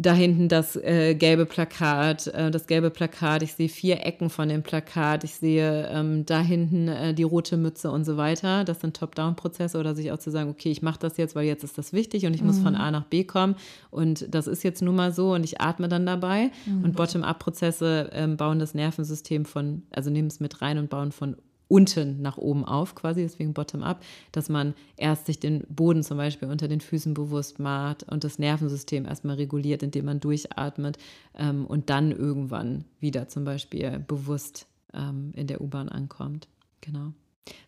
[0.00, 4.48] da hinten das äh, gelbe Plakat, äh, das gelbe Plakat, ich sehe vier Ecken von
[4.48, 8.64] dem Plakat, ich sehe ähm, da hinten äh, die rote Mütze und so weiter.
[8.64, 11.64] Das sind Top-Down-Prozesse oder sich auch zu sagen, okay, ich mache das jetzt, weil jetzt
[11.64, 12.46] ist das wichtig und ich mhm.
[12.46, 12.80] muss von mhm.
[12.80, 13.56] A nach B kommen
[13.90, 16.52] und das ist jetzt nun mal so und ich atme dann dabei.
[16.64, 16.84] Mhm.
[16.84, 21.36] Und Bottom-up-Prozesse ähm, bauen das Nervensystem von, also nehmen es mit rein und bauen von
[21.68, 24.02] unten nach oben auf, quasi, deswegen bottom-up,
[24.32, 28.38] dass man erst sich den Boden zum Beispiel unter den Füßen bewusst macht und das
[28.38, 30.98] Nervensystem erstmal reguliert, indem man durchatmet
[31.36, 36.48] ähm, und dann irgendwann wieder zum Beispiel bewusst ähm, in der U-Bahn ankommt.
[36.80, 37.12] Genau.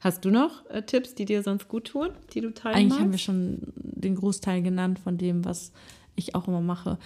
[0.01, 3.01] Hast du noch äh, Tipps, die dir sonst gut tun, die du teilen Eigentlich magst?
[3.03, 5.73] haben wir schon den Großteil genannt von dem, was
[6.17, 6.99] ich auch immer mache.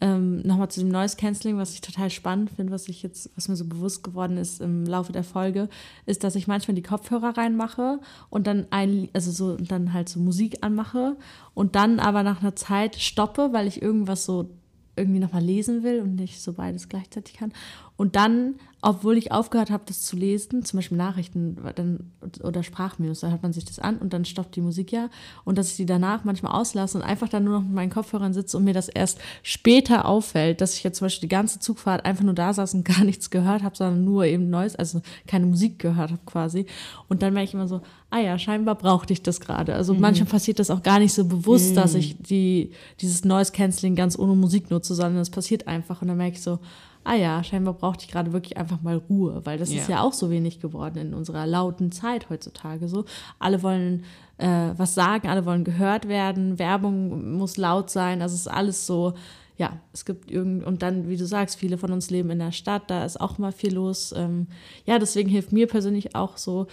[0.00, 3.48] Ähm, Nochmal zu dem Noise Cancelling, was ich total spannend finde, was ich jetzt, was
[3.48, 5.70] mir so bewusst geworden ist im Laufe der Folge,
[6.04, 10.20] ist, dass ich manchmal die Kopfhörer reinmache und dann ein, also so dann halt so
[10.20, 11.16] Musik anmache
[11.54, 14.50] und dann aber nach einer Zeit stoppe, weil ich irgendwas so
[14.96, 17.52] irgendwie nochmal lesen will und nicht so beides gleichzeitig kann.
[17.96, 22.12] Und dann, obwohl ich aufgehört habe, das zu lesen, zum Beispiel Nachrichten dann,
[22.44, 25.10] oder Sprachminus, da hört man sich das an und dann stoppt die Musik ja.
[25.44, 28.32] Und dass ich die danach manchmal auslasse und einfach dann nur noch mit meinen Kopfhörern
[28.32, 32.04] sitze und mir das erst später auffällt, dass ich jetzt zum Beispiel die ganze Zugfahrt
[32.04, 35.46] einfach nur da saß und gar nichts gehört habe, sondern nur eben Neues, also keine
[35.46, 36.66] Musik gehört habe quasi.
[37.08, 37.80] Und dann merke ich immer so,
[38.10, 39.74] ah ja, scheinbar brauchte ich das gerade.
[39.74, 40.00] Also mhm.
[40.00, 41.74] manchmal passiert das auch gar nicht so bewusst, mhm.
[41.74, 42.70] dass ich die,
[43.00, 46.02] dieses Noise Cancelling ganz ohne Musik nutze, sondern es passiert einfach.
[46.02, 46.60] Und dann merke ich so,
[47.06, 49.80] ah ja, scheinbar brauchte ich gerade wirklich einfach mal Ruhe, weil das ja.
[49.80, 53.04] ist ja auch so wenig geworden in unserer lauten Zeit heutzutage so.
[53.38, 54.04] Alle wollen
[54.38, 58.86] äh, was sagen, alle wollen gehört werden, Werbung muss laut sein, also es ist alles
[58.86, 59.14] so,
[59.56, 62.52] ja, es gibt irgend und dann, wie du sagst, viele von uns leben in der
[62.52, 64.12] Stadt, da ist auch mal viel los.
[64.14, 64.48] Ähm,
[64.84, 66.66] ja, deswegen hilft mir persönlich auch so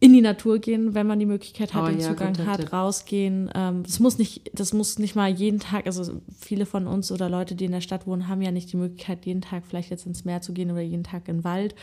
[0.00, 2.72] in die Natur gehen, wenn man die Möglichkeit hat, oh, den ja, Zugang hat, Tipp.
[2.72, 3.50] rausgehen.
[3.54, 7.28] Ähm, das muss nicht, das muss nicht mal jeden Tag, also viele von uns oder
[7.28, 10.06] Leute, die in der Stadt wohnen, haben ja nicht die Möglichkeit, jeden Tag vielleicht jetzt
[10.06, 11.74] ins Meer zu gehen oder jeden Tag in den Wald.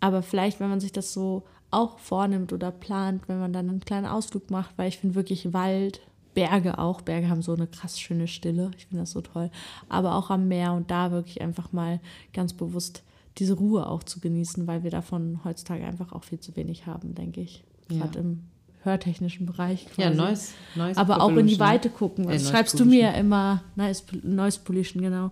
[0.00, 3.80] Aber vielleicht, wenn man sich das so auch vornimmt oder plant, wenn man dann einen
[3.80, 6.00] kleinen Ausflug macht, weil ich finde wirklich Wald,
[6.34, 9.50] Berge auch, Berge haben so eine krass schöne Stille, ich finde das so toll,
[9.88, 12.00] aber auch am Meer und da wirklich einfach mal
[12.32, 13.02] ganz bewusst
[13.38, 17.14] diese Ruhe auch zu genießen, weil wir davon heutzutage einfach auch viel zu wenig haben,
[17.14, 17.64] denke ich.
[17.88, 18.24] Gerade ja.
[18.24, 18.44] im
[18.82, 19.86] hörtechnischen Bereich.
[19.86, 20.02] Quasi.
[20.02, 22.28] Ja, Noise, Noise Aber auch in die Weite gucken.
[22.28, 25.30] Das schreibst du mir immer, Noise Pollution, genau.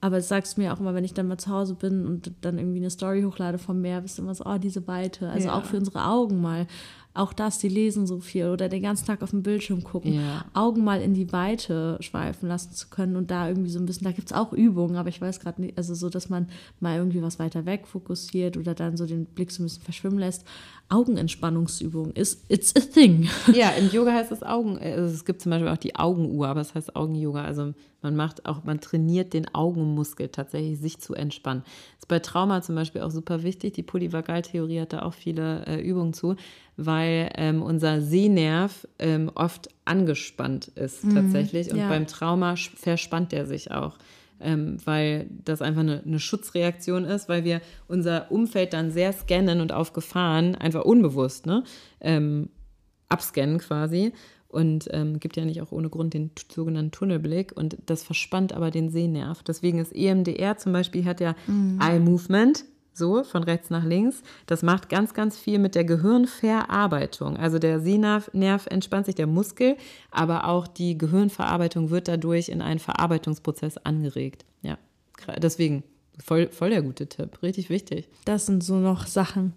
[0.00, 2.32] Aber das sagst du mir auch immer, wenn ich dann mal zu Hause bin und
[2.40, 5.30] dann irgendwie eine Story hochlade vom Meer, bist du immer so, oh, diese Weite.
[5.30, 5.56] Also ja.
[5.56, 6.66] auch für unsere Augen mal
[7.14, 10.44] auch das, die lesen so viel oder den ganzen Tag auf dem Bildschirm gucken, ja.
[10.54, 14.04] Augen mal in die Weite schweifen lassen zu können und da irgendwie so ein bisschen,
[14.04, 16.48] da gibt es auch Übungen, aber ich weiß gerade nicht, also so, dass man
[16.80, 20.18] mal irgendwie was weiter weg fokussiert oder dann so den Blick so ein bisschen verschwimmen
[20.18, 20.46] lässt.
[20.92, 23.28] Augenentspannungsübung ist, it's a thing.
[23.52, 26.60] Ja, im Yoga heißt es Augen, also es gibt zum Beispiel auch die Augenuhr, aber
[26.60, 27.72] es heißt Augen-Yoga, also
[28.02, 31.62] man macht auch, man trainiert den Augenmuskel tatsächlich, sich zu entspannen.
[31.98, 33.74] Ist bei Trauma zum Beispiel auch super wichtig.
[33.74, 36.36] Die Polyvagaltheorie hat da auch viele äh, Übungen zu,
[36.76, 41.70] weil ähm, unser Sehnerv ähm, oft angespannt ist mhm, tatsächlich.
[41.70, 41.88] Und ja.
[41.88, 43.96] beim Trauma verspannt er sich auch.
[44.42, 49.60] Ähm, weil das einfach eine, eine, Schutzreaktion ist, weil wir unser Umfeld dann sehr scannen
[49.60, 51.64] und auf Gefahren einfach unbewusst ne,
[52.00, 52.48] ähm,
[53.08, 54.12] abscannen quasi
[54.52, 58.70] und ähm, gibt ja nicht auch ohne Grund den sogenannten Tunnelblick und das verspannt aber
[58.70, 59.42] den Sehnerv.
[59.42, 61.80] Deswegen ist EMDR zum Beispiel hat ja mhm.
[61.80, 64.22] Eye Movement, so von rechts nach links.
[64.46, 67.36] Das macht ganz, ganz viel mit der Gehirnverarbeitung.
[67.36, 69.76] Also der Sehnerv Nerv entspannt sich, der Muskel,
[70.10, 74.44] aber auch die Gehirnverarbeitung wird dadurch in einen Verarbeitungsprozess angeregt.
[74.62, 74.78] Ja,
[75.38, 75.84] deswegen
[76.22, 78.08] voll, voll der gute Tipp, richtig wichtig.
[78.24, 79.54] Das sind so noch Sachen,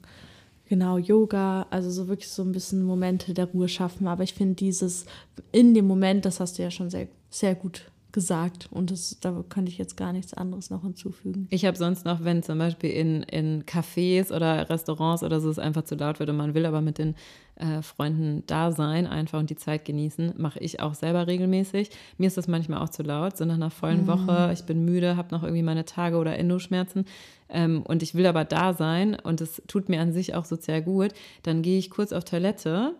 [0.67, 4.07] Genau, Yoga, also so wirklich so ein bisschen Momente der Ruhe schaffen.
[4.07, 5.05] Aber ich finde dieses
[5.51, 8.69] in dem Moment, das hast du ja schon sehr, sehr gut gesagt.
[8.71, 11.47] Und das, da könnte ich jetzt gar nichts anderes noch hinzufügen.
[11.51, 15.59] Ich habe sonst noch, wenn zum Beispiel in, in Cafés oder Restaurants oder so es
[15.59, 17.15] einfach zu laut wird und man will aber mit den
[17.57, 21.89] äh, Freunden da sein einfach und die Zeit genießen, mache ich auch selber regelmäßig.
[22.17, 24.07] Mir ist das manchmal auch zu laut, so nach einer vollen mhm.
[24.07, 27.03] Woche, ich bin müde, habe noch irgendwie meine Tage oder Endoschmerzen
[27.49, 30.81] ähm, und ich will aber da sein und es tut mir an sich auch sozial
[30.81, 31.11] gut,
[31.43, 32.95] dann gehe ich kurz auf Toilette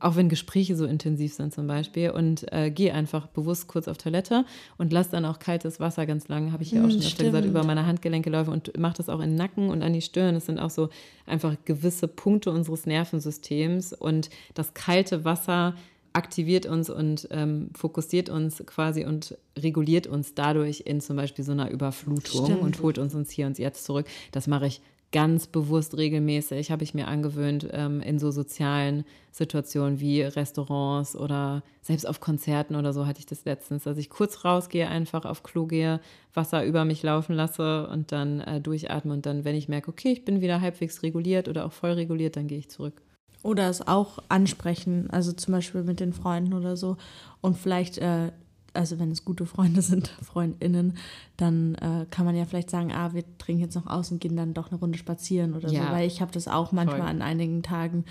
[0.00, 3.98] auch wenn Gespräche so intensiv sind zum Beispiel und äh, gehe einfach bewusst kurz auf
[3.98, 4.44] Toilette
[4.76, 7.24] und lasse dann auch kaltes Wasser ganz lang, habe ich ja auch hm, schon öfter
[7.24, 10.02] gesagt, über meine Handgelenke laufen und mache das auch in den Nacken und an die
[10.02, 10.34] Stirn.
[10.34, 10.88] Das sind auch so
[11.26, 15.74] einfach gewisse Punkte unseres Nervensystems und das kalte Wasser
[16.12, 21.52] aktiviert uns und ähm, fokussiert uns quasi und reguliert uns dadurch in zum Beispiel so
[21.52, 22.62] einer Überflutung Stimmt.
[22.62, 24.06] und holt uns uns hier und jetzt zurück.
[24.32, 24.80] Das mache ich
[25.10, 31.62] ganz bewusst regelmäßig habe ich mir angewöhnt, ähm, in so sozialen Situationen wie Restaurants oder
[31.80, 35.42] selbst auf Konzerten oder so hatte ich das letztens, dass ich kurz rausgehe, einfach auf
[35.42, 36.00] Klo gehe,
[36.34, 40.12] Wasser über mich laufen lasse und dann äh, durchatme und dann, wenn ich merke, okay,
[40.12, 43.00] ich bin wieder halbwegs reguliert oder auch voll reguliert, dann gehe ich zurück.
[43.42, 46.96] Oder es auch ansprechen, also zum Beispiel mit den Freunden oder so
[47.40, 48.32] und vielleicht äh,
[48.74, 50.96] also wenn es gute Freunde sind, Freundinnen,
[51.36, 54.36] dann äh, kann man ja vielleicht sagen, ah, wir trinken jetzt noch aus und gehen
[54.36, 55.86] dann doch eine Runde spazieren oder ja.
[55.86, 55.92] so.
[55.92, 57.08] Weil ich habe das auch manchmal Voll.
[57.08, 58.04] an einigen Tagen,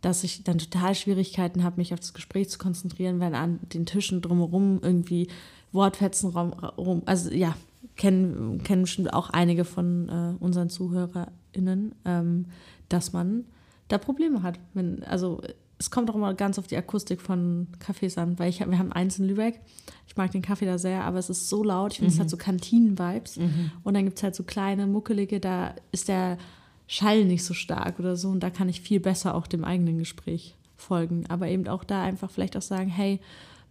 [0.00, 3.84] dass ich dann total Schwierigkeiten habe, mich auf das Gespräch zu konzentrieren, weil an den
[3.86, 5.28] Tischen drumherum irgendwie
[5.72, 7.56] Wortfetzen rum, also ja,
[7.96, 12.46] kennen, kennen bestimmt auch einige von äh, unseren ZuhörerInnen, ähm,
[12.88, 13.44] dass man
[13.88, 14.58] da Probleme hat.
[14.72, 15.42] Wenn, also
[15.78, 18.92] es kommt auch immer ganz auf die Akustik von Cafés an, weil ich, wir haben
[18.92, 19.60] eins in Lübeck.
[20.08, 21.92] Ich mag den Kaffee da sehr, aber es ist so laut.
[21.92, 22.16] Ich finde, mhm.
[22.16, 23.36] es hat so Kantinen-Vibes.
[23.36, 23.70] Mhm.
[23.84, 26.38] Und dann gibt es halt so kleine, muckelige, da ist der
[26.88, 28.28] Schall nicht so stark oder so.
[28.28, 31.24] Und da kann ich viel besser auch dem eigenen Gespräch folgen.
[31.28, 33.20] Aber eben auch da einfach vielleicht auch sagen, hey,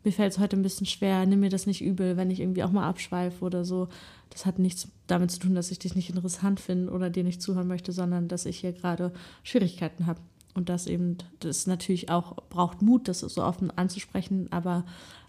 [0.03, 2.63] mir fällt es heute ein bisschen schwer, nimm mir das nicht übel, wenn ich irgendwie
[2.63, 3.89] auch mal abschweife oder so.
[4.29, 7.41] Das hat nichts damit zu tun, dass ich dich nicht interessant finde oder dir nicht
[7.41, 9.11] zuhören möchte, sondern dass ich hier gerade
[9.43, 10.21] Schwierigkeiten habe.
[10.57, 14.85] Und das eben, das natürlich auch braucht Mut, das so offen anzusprechen, aber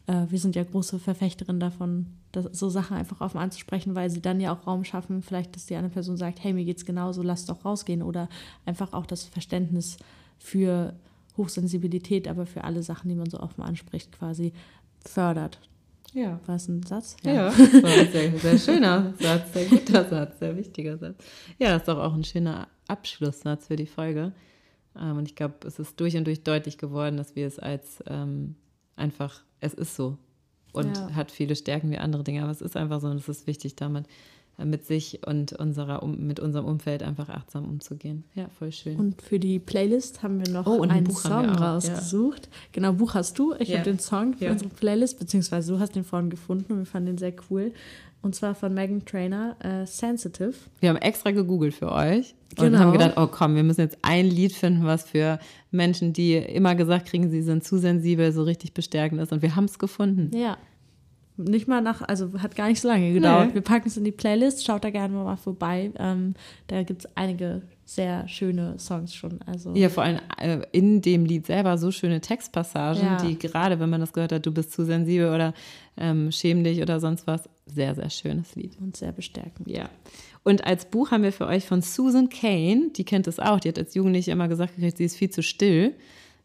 [0.07, 4.23] äh, wir sind ja große Verfechterinnen davon, das, so Sachen einfach offen anzusprechen, weil sie
[4.23, 7.23] dann ja auch Raum schaffen, vielleicht, dass die andere Person sagt, hey, mir geht's genauso,
[7.23, 8.31] lass doch rausgehen oder
[8.65, 9.99] einfach auch das Verständnis
[10.39, 10.95] für
[11.37, 14.55] Hochsensibilität, aber für alle Sachen, die man so offen anspricht, quasi
[15.05, 15.61] fördert.
[16.15, 16.41] Ja.
[16.47, 17.17] War es ein Satz?
[17.23, 21.23] Ja, ja das war ein sehr, sehr schöner Satz, sehr guter Satz, sehr wichtiger Satz.
[21.59, 24.33] Ja, ist doch auch ein schöner Abschlusssatz für die Folge.
[24.97, 28.03] Ähm, und ich glaube, es ist durch und durch deutlich geworden, dass wir es als
[28.07, 28.55] ähm,
[28.97, 30.19] einfach, es ist so
[30.73, 31.15] und ja.
[31.15, 33.77] hat viele Stärken wie andere Dinge, aber es ist einfach so und es ist wichtig,
[33.77, 34.07] damit
[34.59, 38.25] äh, mit sich und unserer, mit unserem Umfeld einfach achtsam umzugehen.
[38.35, 38.97] Ja, voll schön.
[38.97, 42.47] Und für die Playlist haben wir noch oh, einen ein Song rausgesucht.
[42.47, 42.53] Ja.
[42.73, 43.55] Genau, Buch hast du.
[43.59, 43.79] Ich ja.
[43.79, 44.53] habe den Song für ja.
[44.53, 47.73] unsere Playlist, beziehungsweise du hast den vorhin gefunden und wir fanden den sehr cool.
[48.21, 50.55] Und zwar von Megan Trainer, äh, Sensitive.
[50.81, 52.67] Wir haben extra gegoogelt für euch genau.
[52.67, 55.39] und haben gedacht, oh komm, wir müssen jetzt ein Lied finden, was für
[55.71, 59.33] Menschen, die immer gesagt kriegen, sie sind zu sensibel, so richtig bestärkend ist.
[59.33, 60.37] Und wir haben es gefunden.
[60.37, 60.59] Ja.
[61.37, 63.49] Nicht mal nach, also hat gar nicht so lange gedauert.
[63.49, 63.55] Nee.
[63.55, 65.93] Wir packen es in die Playlist, schaut da gerne mal vorbei.
[65.97, 66.35] Ähm,
[66.67, 69.41] da gibt es einige sehr schöne Songs schon.
[69.47, 69.75] Also.
[69.75, 73.17] Ja, vor allem äh, in dem Lied selber so schöne Textpassagen, ja.
[73.17, 75.55] die gerade, wenn man das gehört hat, du bist zu sensibel oder
[75.97, 78.77] ähm, schäm dich oder sonst was, sehr, sehr schönes Lied.
[78.79, 79.69] Und sehr bestärkend.
[79.69, 79.89] Ja.
[80.45, 83.69] Und als Buch haben wir für euch von Susan Kane, die kennt es auch, die
[83.69, 85.95] hat als Jugendliche immer gesagt, sie ist viel zu still.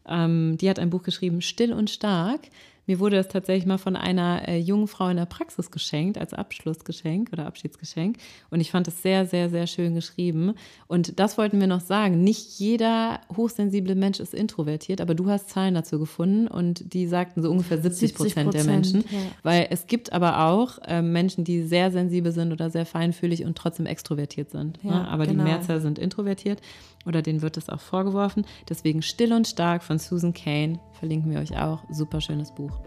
[0.08, 2.40] Ähm, die hat ein Buch geschrieben, Still und Stark.
[2.86, 6.34] Mir wurde das tatsächlich mal von einer äh, jungen Frau in der Praxis geschenkt, als
[6.34, 8.18] Abschlussgeschenk oder Abschiedsgeschenk.
[8.50, 10.54] Und ich fand es sehr, sehr, sehr schön geschrieben.
[10.86, 12.22] Und das wollten wir noch sagen.
[12.22, 17.42] Nicht jeder hochsensible Mensch ist introvertiert, aber du hast Zahlen dazu gefunden und die sagten
[17.42, 19.04] so ungefähr 70 Prozent der Menschen.
[19.10, 19.18] Ja.
[19.42, 23.56] Weil es gibt aber auch äh, Menschen, die sehr sensibel sind oder sehr feinfühlig und
[23.56, 24.78] trotzdem extrovertiert sind.
[24.82, 25.08] Ja, ne?
[25.08, 25.44] Aber genau.
[25.44, 26.60] die Mehrzahl sind introvertiert
[27.06, 28.44] oder denen wird es auch vorgeworfen.
[28.68, 31.82] Deswegen Still und Stark von Susan Kane verlinken wir euch auch.
[31.90, 32.80] Super schönes Buch.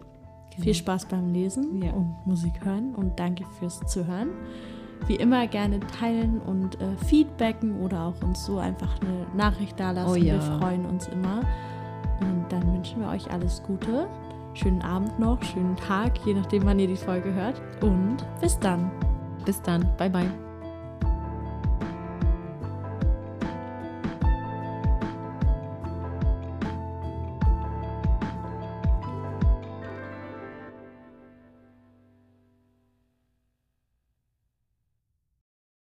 [0.51, 0.63] Genau.
[0.63, 1.91] Viel Spaß beim Lesen ja.
[1.91, 4.29] und Musik hören und danke fürs Zuhören.
[5.05, 10.11] Wie immer gerne teilen und äh, feedbacken oder auch uns so einfach eine Nachricht dalassen.
[10.11, 10.33] Oh ja.
[10.33, 11.41] Wir freuen uns immer.
[12.19, 14.07] Und dann wünschen wir euch alles Gute.
[14.55, 17.61] Schönen Abend noch, schönen Tag, je nachdem, wann ihr die Folge hört.
[17.83, 18.89] Und bis dann.
[19.45, 19.87] Bis dann.
[19.97, 20.46] Bye, bye.